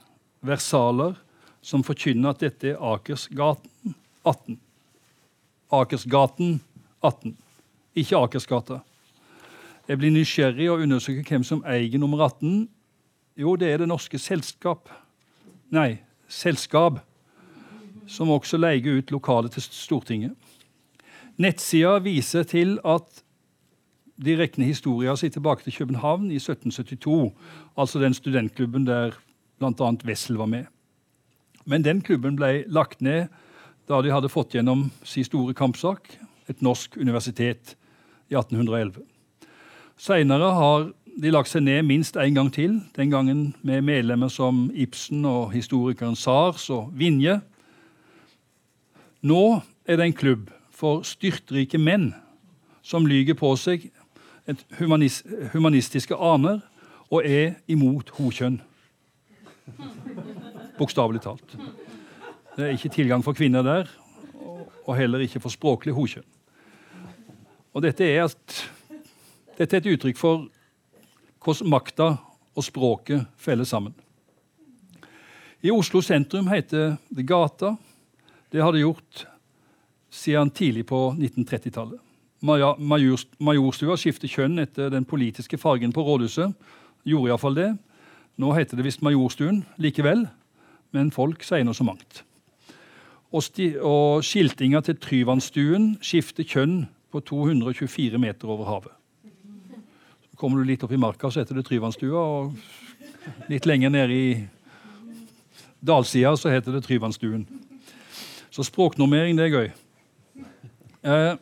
[0.42, 1.14] versaler
[1.62, 3.94] som forkynner at dette er Akersgaten
[4.24, 4.58] 18.
[5.70, 6.60] Akersgaten
[7.02, 7.36] 18,
[7.94, 8.80] ikke Akersgata.
[9.88, 12.68] Jeg blir nysgjerrig og undersøker hvem som eier nummer 18.
[13.38, 14.90] Jo, det er Det Norske Selskap.
[15.70, 17.00] Nei, Selskap
[18.10, 20.34] som også leier ut lokalet til Stortinget.
[21.40, 23.22] Nettsida viser til at
[24.20, 27.32] de regner historia si tilbake til København i 1772.
[27.76, 29.16] Altså den studentklubben der
[29.58, 29.92] bl.a.
[30.04, 30.64] Wessel var med.
[31.64, 33.28] Men den klubben ble lagt ned
[33.88, 36.12] da de hadde fått gjennom sin store kampsak,
[36.48, 37.76] et norsk universitet,
[38.30, 39.02] i 1811.
[39.98, 40.84] Seinere har
[41.20, 45.50] de lagt seg ned minst én gang til, den gangen med medlemmer som Ibsen og
[45.52, 47.40] historikeren Sars og Vinje.
[49.26, 52.12] Nå er det en klubb for styrtrike menn
[52.86, 53.90] som lyger på seg
[54.48, 55.22] et humanis
[55.52, 56.60] humanistiske aner
[57.10, 58.60] og er imot hokjønn.
[60.78, 61.56] Bokstavelig talt.
[62.56, 63.90] Det er ikke tilgang for kvinner der,
[64.86, 66.26] og heller ikke for språklig hokjønn.
[67.74, 68.62] Og dette er, et,
[69.58, 70.48] dette er et uttrykk for
[71.44, 72.08] hvordan makta
[72.54, 73.94] og språket feller sammen.
[75.62, 77.74] I Oslo sentrum heter det Gata.
[78.50, 79.26] Det har det gjort
[80.10, 82.00] siden tidlig på 1930-tallet.
[82.40, 86.54] Majorstua skifter kjønn etter den politiske fargen på rådhuset.
[87.04, 87.70] Gjorde iallfall det.
[88.40, 90.24] Nå heter det visst Majorstuen likevel,
[90.96, 92.22] men folk sier noe så mangt.
[93.30, 93.44] Og,
[93.84, 98.96] og skiltinga til Tryvannstuen skifter kjønn på 224 meter over havet.
[100.30, 102.24] Så kommer du litt opp i marka, så heter det Tryvannstua.
[102.24, 104.30] Og litt lenger nede i
[105.84, 107.44] dalsida så heter det Tryvannstuen.
[108.50, 109.70] Så språknormering, det er gøy.
[111.06, 111.34] Eh,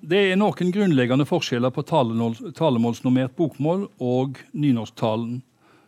[0.00, 5.42] det er noen grunnleggende forskjeller på talemålsnormert bokmål og nynorsktalen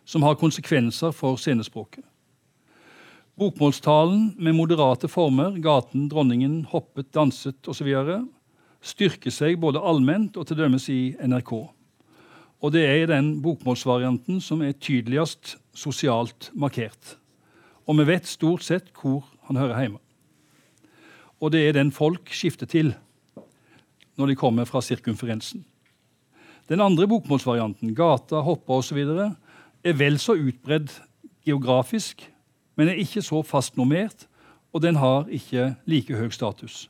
[0.05, 2.03] som har konsekvenser for scenespråket.
[3.39, 7.89] Bokmålstalen med moderate former, gaten, dronningen, hoppet, danset osv
[8.83, 11.53] styrker seg både allment og til dømes i NRK.
[12.63, 17.17] Og det er den bokmålsvarianten som er tydeligst sosialt markert.
[17.89, 20.03] Og vi vet stort sett hvor han hører hjemme.
[21.41, 22.93] Og det er den folk skifter til
[24.17, 25.63] når de kommer fra sirkumferensen.
[26.69, 28.99] Den andre bokmålsvarianten, gata, hoppa osv.,
[29.83, 30.93] er vel så utbredd
[31.43, 32.23] geografisk,
[32.79, 34.27] men er ikke så fastnormert,
[34.73, 36.87] og den har ikke like høy status.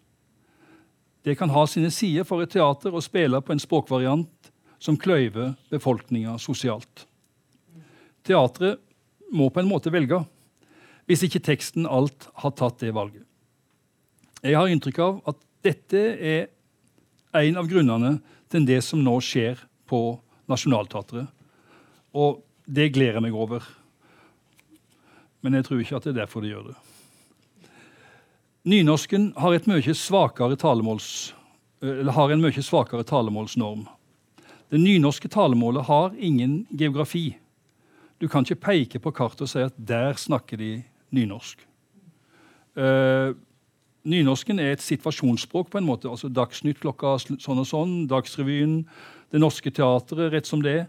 [1.26, 4.51] Det kan ha sine sider for et teater å spille på en språkvariant
[4.84, 7.07] som kløyver befolkninga sosialt.
[8.28, 8.80] Teatret
[9.34, 10.19] må på en måte velge,
[11.07, 13.24] hvis ikke teksten alt har tatt det valget.
[14.43, 16.49] Jeg har inntrykk av at dette er
[17.42, 18.18] en av grunnene
[18.52, 20.02] til det som nå skjer på
[20.52, 21.30] Nationaltheatret.
[22.14, 23.66] Og det gleder jeg meg over.
[25.44, 26.78] Men jeg tror ikke at det er derfor de gjør det.
[28.64, 29.58] Nynorsken har,
[30.56, 31.34] talemåls,
[31.84, 33.88] har en mye svakere talemålsnorm.
[34.72, 37.36] Det nynorske talemålet har ingen geografi.
[38.18, 40.78] Du kan ikke peke på kartet og si at der snakker de
[41.12, 41.60] nynorsk.
[42.74, 43.36] Uh,
[44.04, 46.10] nynorsken er et situasjonsspråk, på en måte.
[46.10, 48.84] altså Dagsnytt klokka sånn og sånn, Dagsrevyen,
[49.32, 50.86] Det Norske Teatret rett som det.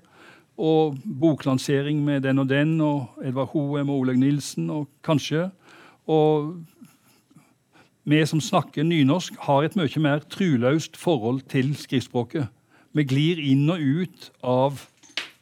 [0.61, 5.51] Og boklansering med den og den, og Edvard Hoem og Olaug Nilsen, og kanskje.
[6.07, 6.55] Og
[8.05, 12.51] vi som snakker nynorsk, har et mye mer truløst forhold til skriftspråket.
[12.95, 14.85] Vi glir inn og ut av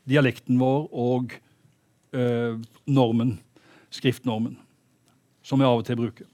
[0.09, 1.35] dialekten vår og
[2.15, 3.41] øh, normen,
[3.91, 4.57] skriftnormen,
[5.43, 6.32] som vi av og til bruker.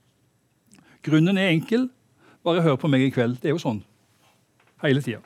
[1.08, 1.88] Grunnen er enkel.
[2.44, 3.38] Bare hør på meg i kveld.
[3.40, 3.82] Det er jo sånn
[4.84, 5.22] hele tida.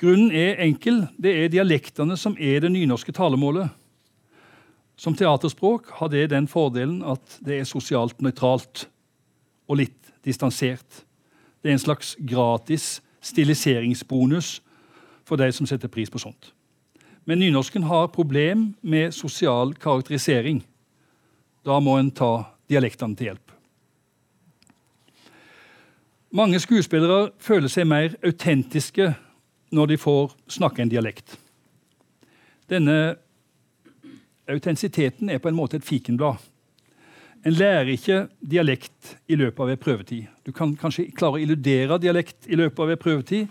[0.00, 1.02] Grunnen er enkel.
[1.20, 3.68] Det er dialektene som er det nynorske talemålet.
[5.00, 8.86] Som teaterspråk har det den fordelen at det er sosialt nøytralt
[9.70, 11.04] og litt distansert.
[11.60, 14.58] Det er en slags gratis stiliseringsbonus
[15.28, 16.52] for de som setter pris på sånt.
[17.24, 20.62] Men nynorsken har problem med sosial karakterisering.
[21.64, 22.32] Da må en ta
[22.68, 23.49] dialektene til hjelp.
[26.30, 29.08] Mange skuespillere føler seg mer autentiske
[29.74, 31.32] når de får snakke en dialekt.
[32.70, 33.16] Denne
[34.50, 36.38] autentisiteten er på en måte et fikenblad.
[37.42, 40.28] En lærer ikke dialekt i løpet av en prøvetid.
[40.46, 43.48] Du kan kanskje klare å illudere dialekt i løpet av en prøvetid.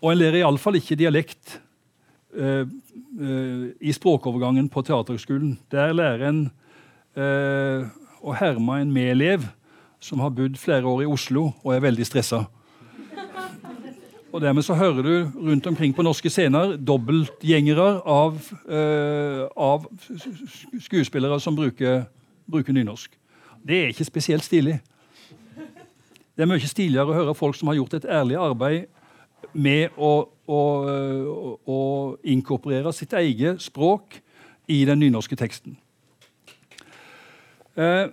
[0.00, 1.58] Og en lærer iallfall ikke dialekt
[2.38, 5.58] uh, uh, i språkovergangen på Teaterhøgskolen.
[5.74, 6.40] Der lærer en
[7.18, 7.92] uh,
[8.24, 9.44] å herme en medelev
[10.04, 12.44] som har bodd flere år i Oslo og er veldig stressa.
[14.34, 18.40] Og Dermed så hører du rundt omkring på norske scener dobbeltgjengere av,
[19.54, 19.86] av
[20.82, 22.02] skuespillere som bruker
[22.46, 23.14] bruker nynorsk.
[23.66, 24.78] Det er ikke spesielt stilig.
[26.34, 28.90] Det er mye stiligere å høre folk som har gjort et ærlig arbeid
[29.52, 30.60] med å, å,
[31.64, 31.80] å
[32.26, 34.18] inkorporere sitt eget språk
[34.68, 35.78] i den nynorske teksten.
[37.78, 38.10] Eh,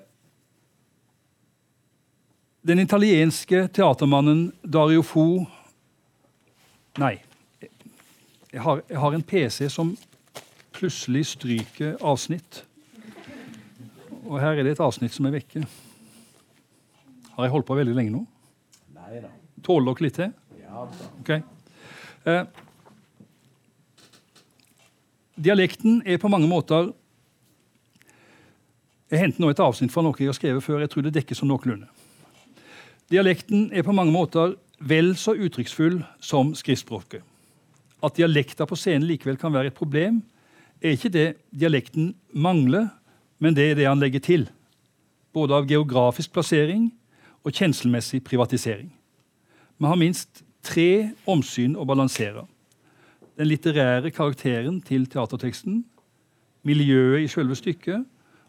[2.61, 5.47] Den italienske teatermannen Dario Fo
[7.01, 7.15] Nei.
[8.51, 9.93] Jeg har, jeg har en PC som
[10.75, 12.59] plutselig stryker avsnitt.
[14.27, 15.63] Og her er det et avsnitt som er vekke.
[17.37, 18.25] Har jeg holdt på veldig lenge nå?
[18.97, 19.31] Nei da.
[19.63, 20.35] Tåler dere litt til?
[20.59, 21.07] Ja da.
[21.23, 21.41] Okay.
[22.27, 22.43] Eh,
[25.39, 26.91] dialekten er på mange måter
[29.09, 30.83] Jeg henter nå et avsnitt fra noe jeg har skrevet før.
[30.83, 31.89] Jeg tror det dekkes som noenlunde.
[33.11, 37.19] Dialekten er på mange måter vel så uttrykksfull som skriftspråket.
[38.01, 40.21] At dialekter på scenen likevel kan være et problem,
[40.81, 42.87] er ikke det dialekten mangler,
[43.39, 44.47] men det er det han legger til.
[45.33, 46.87] Både av geografisk plassering
[47.43, 48.89] og kjenslemessig privatisering.
[49.77, 52.45] Vi har minst tre omsyn å balansere.
[53.35, 55.83] Den litterære karakteren til teaterteksten,
[56.63, 58.05] miljøet i selve stykket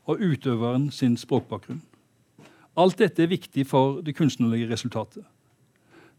[0.07, 1.83] og utøveren sin språkbakgrunn.
[2.79, 5.25] Alt dette er viktig for det kunstnerlige resultatet.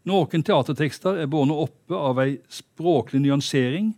[0.04, 3.94] Noen teatertekster er båret oppe av ei språklig nyansering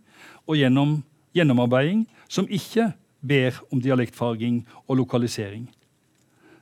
[0.47, 1.01] og gjennom
[1.35, 2.93] gjennomarbeiding som ikke
[3.27, 5.67] ber om dialektfarging og lokalisering.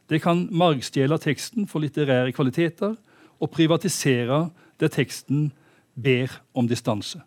[0.09, 2.97] Det kan margstjele teksten for litterære kvaliteter
[3.39, 4.49] og privatisere
[4.81, 5.51] der teksten
[5.95, 7.21] ber om distanse.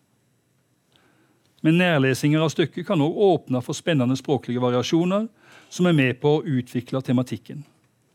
[1.63, 5.27] Men nærlesinger av stykket kan òg åpne for spennende språklige variasjoner
[5.69, 7.65] som er med på å utvikle tematikken.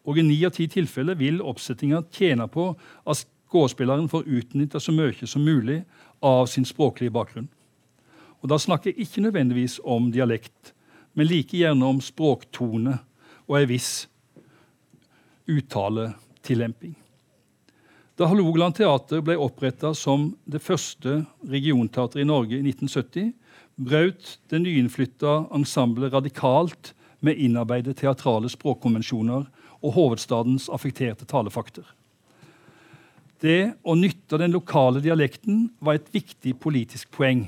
[0.05, 2.71] Og I ni av ti tilfeller vil oppsettinga tjene på
[3.09, 5.83] at skuespilleren får utnytta så mye som mulig
[6.25, 7.49] av sin språklige bakgrunn.
[8.43, 10.75] Og Da snakker jeg ikke nødvendigvis om dialekt,
[11.15, 12.99] men like gjerne om språktone
[13.49, 14.09] og ei viss
[15.49, 16.95] uttaletillemping.
[18.15, 23.33] Da Hålogaland teater ble oppretta som det første regionteatret i Norge i 1970,
[23.75, 26.93] brøt det nyinnflytta ensemblet radikalt
[27.25, 29.49] med innarbeidede teatrale språkkonvensjoner
[29.85, 31.85] og hovedstadens affekterte talefakter.
[33.45, 37.45] Det å nytte den lokale dialekten var et viktig politisk poeng.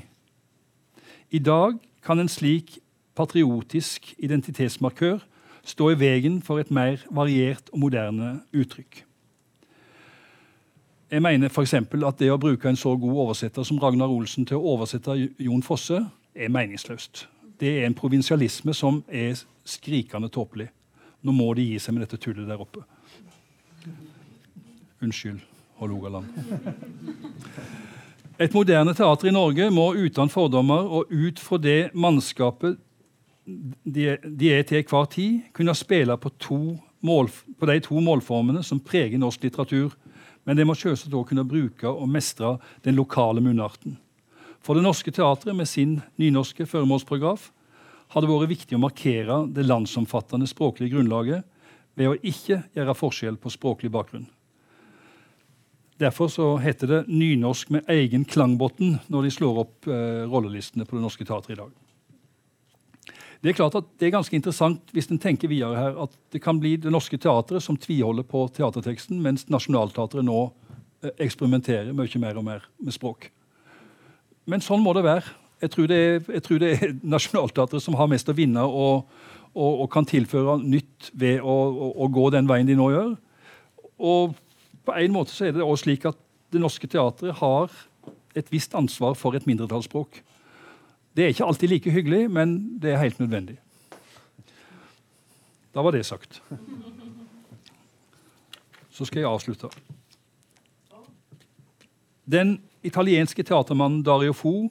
[1.33, 2.77] I dag kan en slik
[3.17, 5.23] patriotisk identitetsmarkør
[5.67, 9.03] stå i veien for et mer variert og moderne uttrykk.
[11.11, 11.73] Jeg mener f.eks.
[11.73, 15.63] at det å bruke en så god oversetter som Ragnar Olsen til å oversette Jon
[15.63, 16.03] Fosse,
[16.35, 17.25] er meningsløst.
[17.59, 20.67] Det er en provinsialisme som er skrikende tåpelig.
[21.27, 22.85] Nå må de gi seg med dette tullet der oppe.
[25.03, 25.41] Unnskyld,
[25.81, 26.29] Hålogaland.
[28.39, 32.77] Et moderne teater i Norge må uten fordommer og ut fra det mannskapet
[33.83, 36.31] de, de er til hver tid, kunne spille på,
[37.07, 39.95] mål, på de to målformene som preger norsk litteratur.
[40.47, 42.55] Men det må selvsagt også kunne bruke og mestre
[42.87, 43.97] den lokale munnarten.
[44.63, 47.49] For Det Norske Teatret med sin nynorske føremålsparagraf
[48.07, 51.43] har det vært viktig å markere det landsomfattende språklige grunnlaget
[51.97, 54.27] ved å ikke gjøre forskjell på språklig bakgrunn.
[55.97, 60.95] Derfor så heter det nynorsk med egen klangbotn når de slår opp eh, rollelistene på
[60.95, 61.71] Det Norske Teatret i dag.
[63.41, 66.41] Det er klart at det er ganske interessant hvis en tenker videre her, at det
[66.43, 72.21] kan bli Det Norske Teatret som tviholder på teaterteksten, mens Nationaltheatret nå eh, eksperimenterer mye
[72.21, 73.31] mer og mer med språk.
[74.45, 75.33] Men sånn må det være.
[75.61, 79.07] Jeg tror det er, jeg er Nationaltheatret som har mest å vinne og,
[79.55, 83.15] og, og kan tilføre nytt ved å, å, å, gå den veien de nå gjør.
[83.97, 84.37] Og
[84.85, 86.19] på en måte så er det også slik at
[86.53, 87.73] Det Norske Teatret har
[88.37, 90.21] et visst ansvar for et mindretallsspråk.
[91.17, 93.57] Det er ikke alltid like hyggelig, men det er helt nødvendig.
[95.73, 96.39] Da var det sagt.
[98.89, 99.67] Så skal jeg avslutte.
[102.23, 104.69] Den italienske teatermannen Dario Fo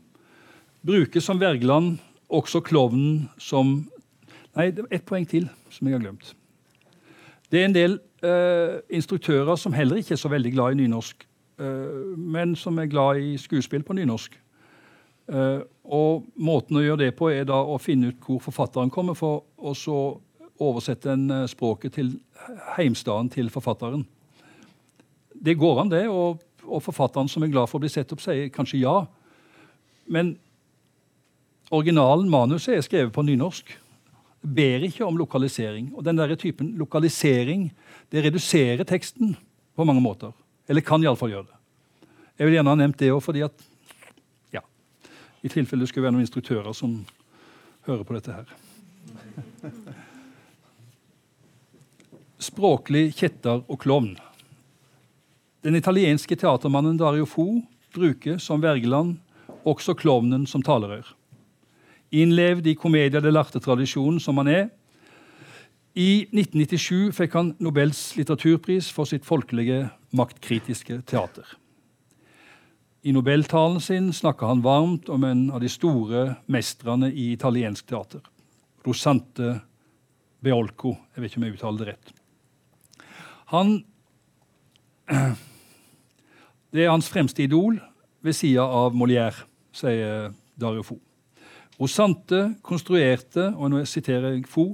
[0.87, 3.87] bruker som Wergeland også klovnen som
[4.57, 6.31] Nei, det ett poeng til som jeg har glemt.
[7.53, 11.27] Det er en del uh, instruktører som heller ikke er så veldig glad i nynorsk,
[11.61, 14.39] uh, men som er glad i skuespill på nynorsk.
[15.29, 19.13] Uh, og Måten å gjøre det på er da å finne ut hvor forfatteren kommer,
[19.13, 19.99] for og så
[20.57, 22.15] oversette en, språket til
[22.79, 24.07] heimstaden til forfatteren.
[25.37, 26.07] Det går an, det.
[26.09, 28.97] og og forfatteren som er glad for å bli sett opp, sier kanskje ja.
[30.13, 30.35] Men
[31.71, 33.73] originalen, manuset, er skrevet på nynorsk.
[34.47, 35.91] Ber ikke om lokalisering.
[35.97, 37.71] Og den der typen lokalisering
[38.13, 39.37] det reduserer teksten
[39.77, 40.33] på mange måter.
[40.69, 41.57] Eller kan iallfall gjøre det.
[42.37, 43.67] Jeg vil gjerne ha nevnt det òg fordi at
[44.55, 44.63] ja,
[45.43, 46.99] i tilfelle det skulle være noen instruktører som
[47.89, 48.51] hører på dette her.
[52.51, 54.13] Språklig kjetter og klovn.
[55.65, 57.63] Den italienske teatermannen Dario Fo
[57.97, 59.17] bruker som Wergeland
[59.67, 61.09] også klovnen som talerør.
[62.17, 64.67] Innlevd i komedia dell'arte-tradisjonen som han er,
[65.97, 71.47] I 1997 fikk han Nobels litteraturpris for sitt folkelige, maktkritiske teater.
[73.01, 78.21] I nobeltalen sin snakka han varmt om en av de store mestrene i italiensk teater.
[78.85, 79.55] Rosante
[80.45, 80.93] Beolco.
[81.15, 82.15] Jeg vet ikke om jeg uttaler det rett.
[83.55, 83.77] Han
[86.77, 87.79] Det er hans fremste idol
[88.21, 90.99] ved sida av Molière, sier Dario Fo.
[91.81, 94.71] Rosante konstruerte, og nå siterer jeg Fo,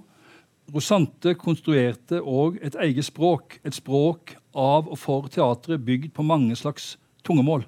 [0.73, 6.55] Rosante konstruerte òg et eget språk, et språk av og for teatret bygd på mange
[6.57, 6.95] slags
[7.27, 7.67] tungemål.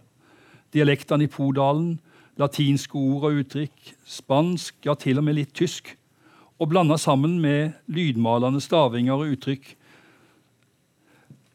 [0.72, 1.98] Dialektene i Podalen,
[2.38, 5.96] latinske ord og uttrykk, spansk, ja, til og med litt tysk.
[6.62, 9.74] Og blanda sammen med lydmalende stavinger og uttrykk.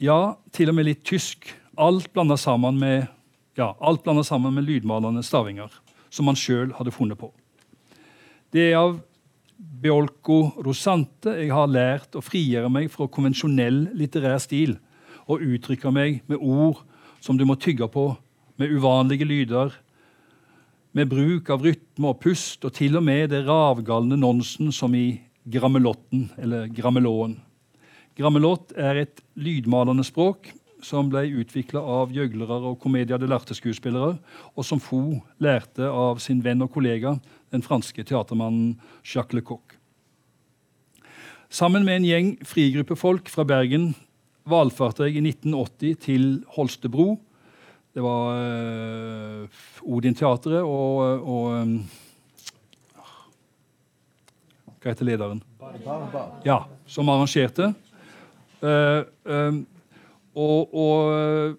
[0.03, 1.47] Ja, til og med litt tysk.
[1.79, 3.07] Alt blanda sammen med,
[3.57, 3.73] ja,
[4.23, 5.71] sammen med lydmalende stavinger
[6.09, 7.31] som han sjøl hadde funnet på.
[8.49, 8.95] Det er av
[9.59, 14.73] Beolco Rosante jeg har lært å frigjøre meg fra konvensjonell litterær stil
[15.29, 16.79] og uttrykke meg med ord
[17.21, 18.07] som du må tygge på,
[18.57, 19.75] med uvanlige lyder,
[20.97, 25.19] med bruk av rytme og pust, og til og med det ravgalne nonsen som i
[25.45, 27.37] grammelotten, eller grammelåen.
[28.17, 30.49] Grammelott er et lydmalende språk
[30.81, 34.15] som ble utvikla av gjøglere og komedia de larte-skuespillere,
[34.55, 37.19] og som Fo lærte av sin venn og kollega,
[37.53, 39.75] den franske teatermannen Jacques Lecoq.
[41.49, 43.93] Sammen med en gjeng frigruppefolk fra Bergen
[44.49, 47.15] valfarta jeg i 1980 til Holstebro.
[47.93, 51.73] Det var uh, Odin-teatret og, og um,
[54.79, 55.41] Hva heter lederen?
[56.45, 57.73] Ja, som arrangerte.
[58.61, 59.63] Uh, um,
[60.35, 61.57] og, og,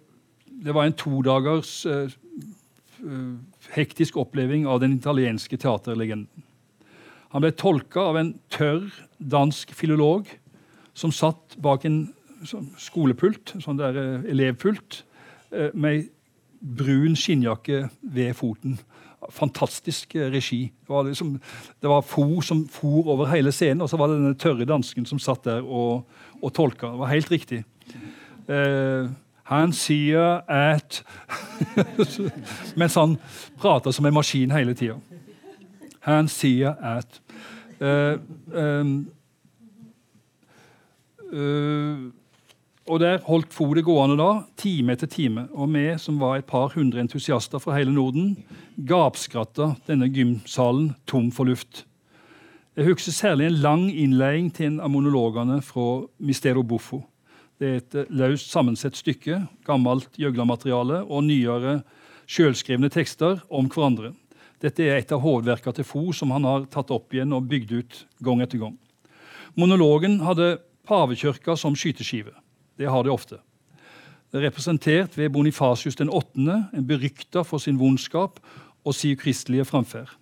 [0.61, 2.09] det var en todagers uh,
[3.75, 6.47] hektisk oppleving av den italienske teaterlegenden.
[7.31, 10.27] Han ble tolka av en tørr dansk filolog
[10.99, 12.09] som satt bak en
[12.47, 13.99] sånn skolepult, sånn der
[14.31, 15.05] elevpult,
[15.51, 16.09] med
[16.61, 18.79] brun skinnjakke ved foten.
[19.31, 20.65] Fantastisk regi.
[20.73, 21.35] Det var, liksom,
[21.81, 25.07] det var Fo som for over hele scenen, og så var det denne tørre dansken
[25.09, 26.07] som satt der og,
[26.41, 26.91] og tolka.
[26.91, 27.63] Det var helt riktig.
[28.51, 29.11] Uh,
[29.51, 31.03] han sier at
[32.81, 33.17] Mens han
[33.59, 34.95] prater som en maskin hele tida.
[36.07, 37.19] Han sier at
[37.83, 38.15] uh,
[38.55, 38.95] um,
[41.33, 41.99] uh,
[42.87, 45.49] Og der holdt fode gående da, time etter time.
[45.53, 48.37] Og vi som var et par hundre entusiaster fra hele Norden,
[48.87, 51.85] gapskratta denne gymsalen tom for luft.
[52.77, 57.03] Jeg husker særlig en lang innledning til en av monologene fra Mistero Buffo.
[57.61, 61.81] Det er et eh, løst sammensett stykke, gammelt gjøglamateriale og nyere
[62.31, 64.15] sjølskrevne tekster om hverandre.
[64.61, 67.77] Dette er et av hovedverkene til Fo som han har tatt opp igjen og bygd
[67.77, 68.79] ut gang etter gang.
[69.61, 70.57] Monologen hadde
[70.89, 72.33] pavekirka som skyteskive.
[72.81, 73.41] Det har det ofte.
[74.33, 78.39] Er representert ved Bonifasius den 8., en berykta for sin vondskap
[78.87, 80.13] og sin kristelige framferd.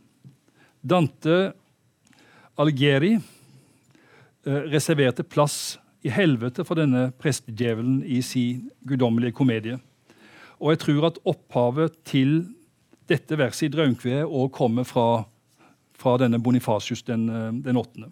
[0.83, 1.53] Dante
[2.59, 5.77] Algeri eh, reserverte plass
[6.07, 9.79] i helvete for denne prestedjevelen i sin guddommelige komedie.
[10.59, 12.41] Og jeg tror at opphavet til
[13.09, 15.25] dette verset i Draumkveet òg kommer fra,
[15.97, 18.11] fra, denne Bonifasius den, eh, den åttende.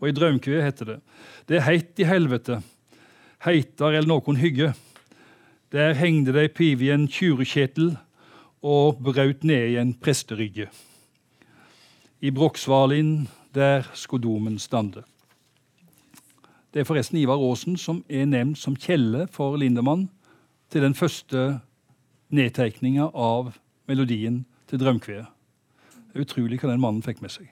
[0.00, 1.00] Og i Draumkveet heter det
[1.46, 2.62] Det er heit i helvete,
[3.44, 4.72] heitar eller noen hygge.
[5.72, 7.96] Der hengde dei piv i en tjurekjetel
[8.62, 10.68] og braut ned i en presterygge.
[12.22, 15.02] I Broksvalin, der skodomen stande.
[16.72, 20.06] Det er forresten Ivar Aasen som er nevnt som kjelle for Lindemann
[20.72, 21.60] til den første
[22.32, 23.52] nedtegninga av
[23.88, 24.80] melodien til
[26.14, 27.50] er utrolig hva den mannen fikk med seg.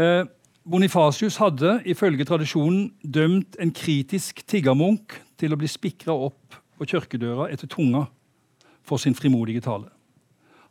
[0.00, 0.24] Eh,
[0.64, 7.50] Bonifasius hadde ifølge tradisjonen dømt en kritisk tiggermunk til å bli spikra opp på kirkedøra
[7.52, 8.06] etter tunga
[8.84, 9.90] for sin frimodige tale.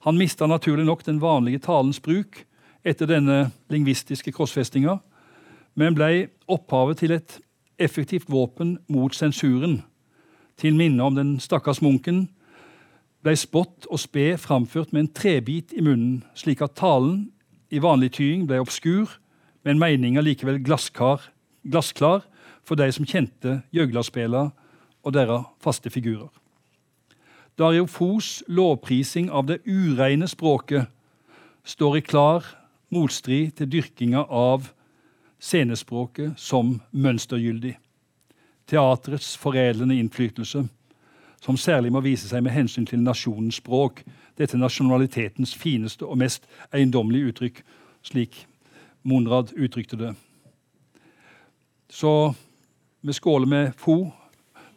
[0.03, 2.41] Han mista naturlig nok den vanlige talens bruk
[2.84, 4.98] etter denne lingvistiske krossfestinga
[5.75, 7.39] men ble opphavet til et
[7.81, 9.81] effektivt våpen mot sensuren.
[10.57, 12.27] Til minne om den stakkars munken
[13.23, 17.31] ble spott og spe framført med en trebit i munnen, slik at talen
[17.73, 19.07] i vanlig tying ble obskur,
[19.63, 21.23] men meninga likevel glassklar,
[21.63, 22.27] glassklar
[22.67, 24.49] for de som kjente gjøglerspela
[25.03, 26.29] og deres faste figurer.
[27.57, 30.89] Dario Fos lovprising av det ureine språket
[31.63, 32.47] står i klar
[32.93, 34.71] motstrid til dyrkinga av
[35.44, 37.76] scenespråket som mønstergyldig.
[38.70, 40.64] Teatrets foredlende innflytelse,
[41.44, 44.06] som særlig må vise seg med hensyn til nasjonens språk,
[44.40, 47.64] dette nasjonalitetens fineste og mest eiendommelige uttrykk,
[48.03, 48.45] slik
[49.03, 50.14] Monrad uttrykte det.
[51.91, 52.34] Så
[53.03, 53.98] vi skåler med fo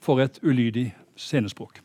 [0.02, 1.78] for et ulydig scenespråk.